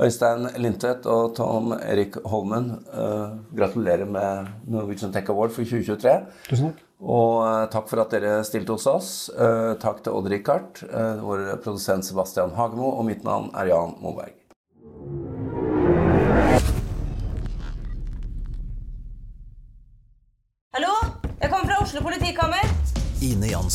Øystein 0.03 0.51
Lindtvedt 0.59 1.07
og 1.11 1.37
Tom 1.39 1.73
Erik 1.79 2.19
Holmen. 2.27 2.73
Uh, 2.91 3.39
gratulerer 3.55 4.11
med 4.11 4.53
Norwegian 4.67 5.15
Tech 5.15 5.31
Award 5.31 5.55
for 5.55 5.67
2023. 5.67 6.19
Tusen 6.51 6.71
takk. 6.71 6.85
Og 6.99 7.45
eh, 7.47 7.65
takk 7.71 7.87
for 7.91 8.03
at 8.03 8.15
dere 8.15 8.41
stilte 8.47 8.75
hos 8.75 8.89
oss. 8.91 9.11
Eh, 9.31 9.75
takk 9.83 10.03
til 10.03 10.19
Odd 10.19 10.31
Rikard, 10.33 10.83
eh, 10.89 11.23
vår 11.23 11.45
produsent 11.63 12.07
Sebastian 12.07 12.57
Hagemo, 12.59 12.91
og 12.99 13.07
mitt 13.07 13.23
navn 13.27 13.53
er 13.55 13.71
Jan 13.71 13.95
Moberg. 14.03 14.35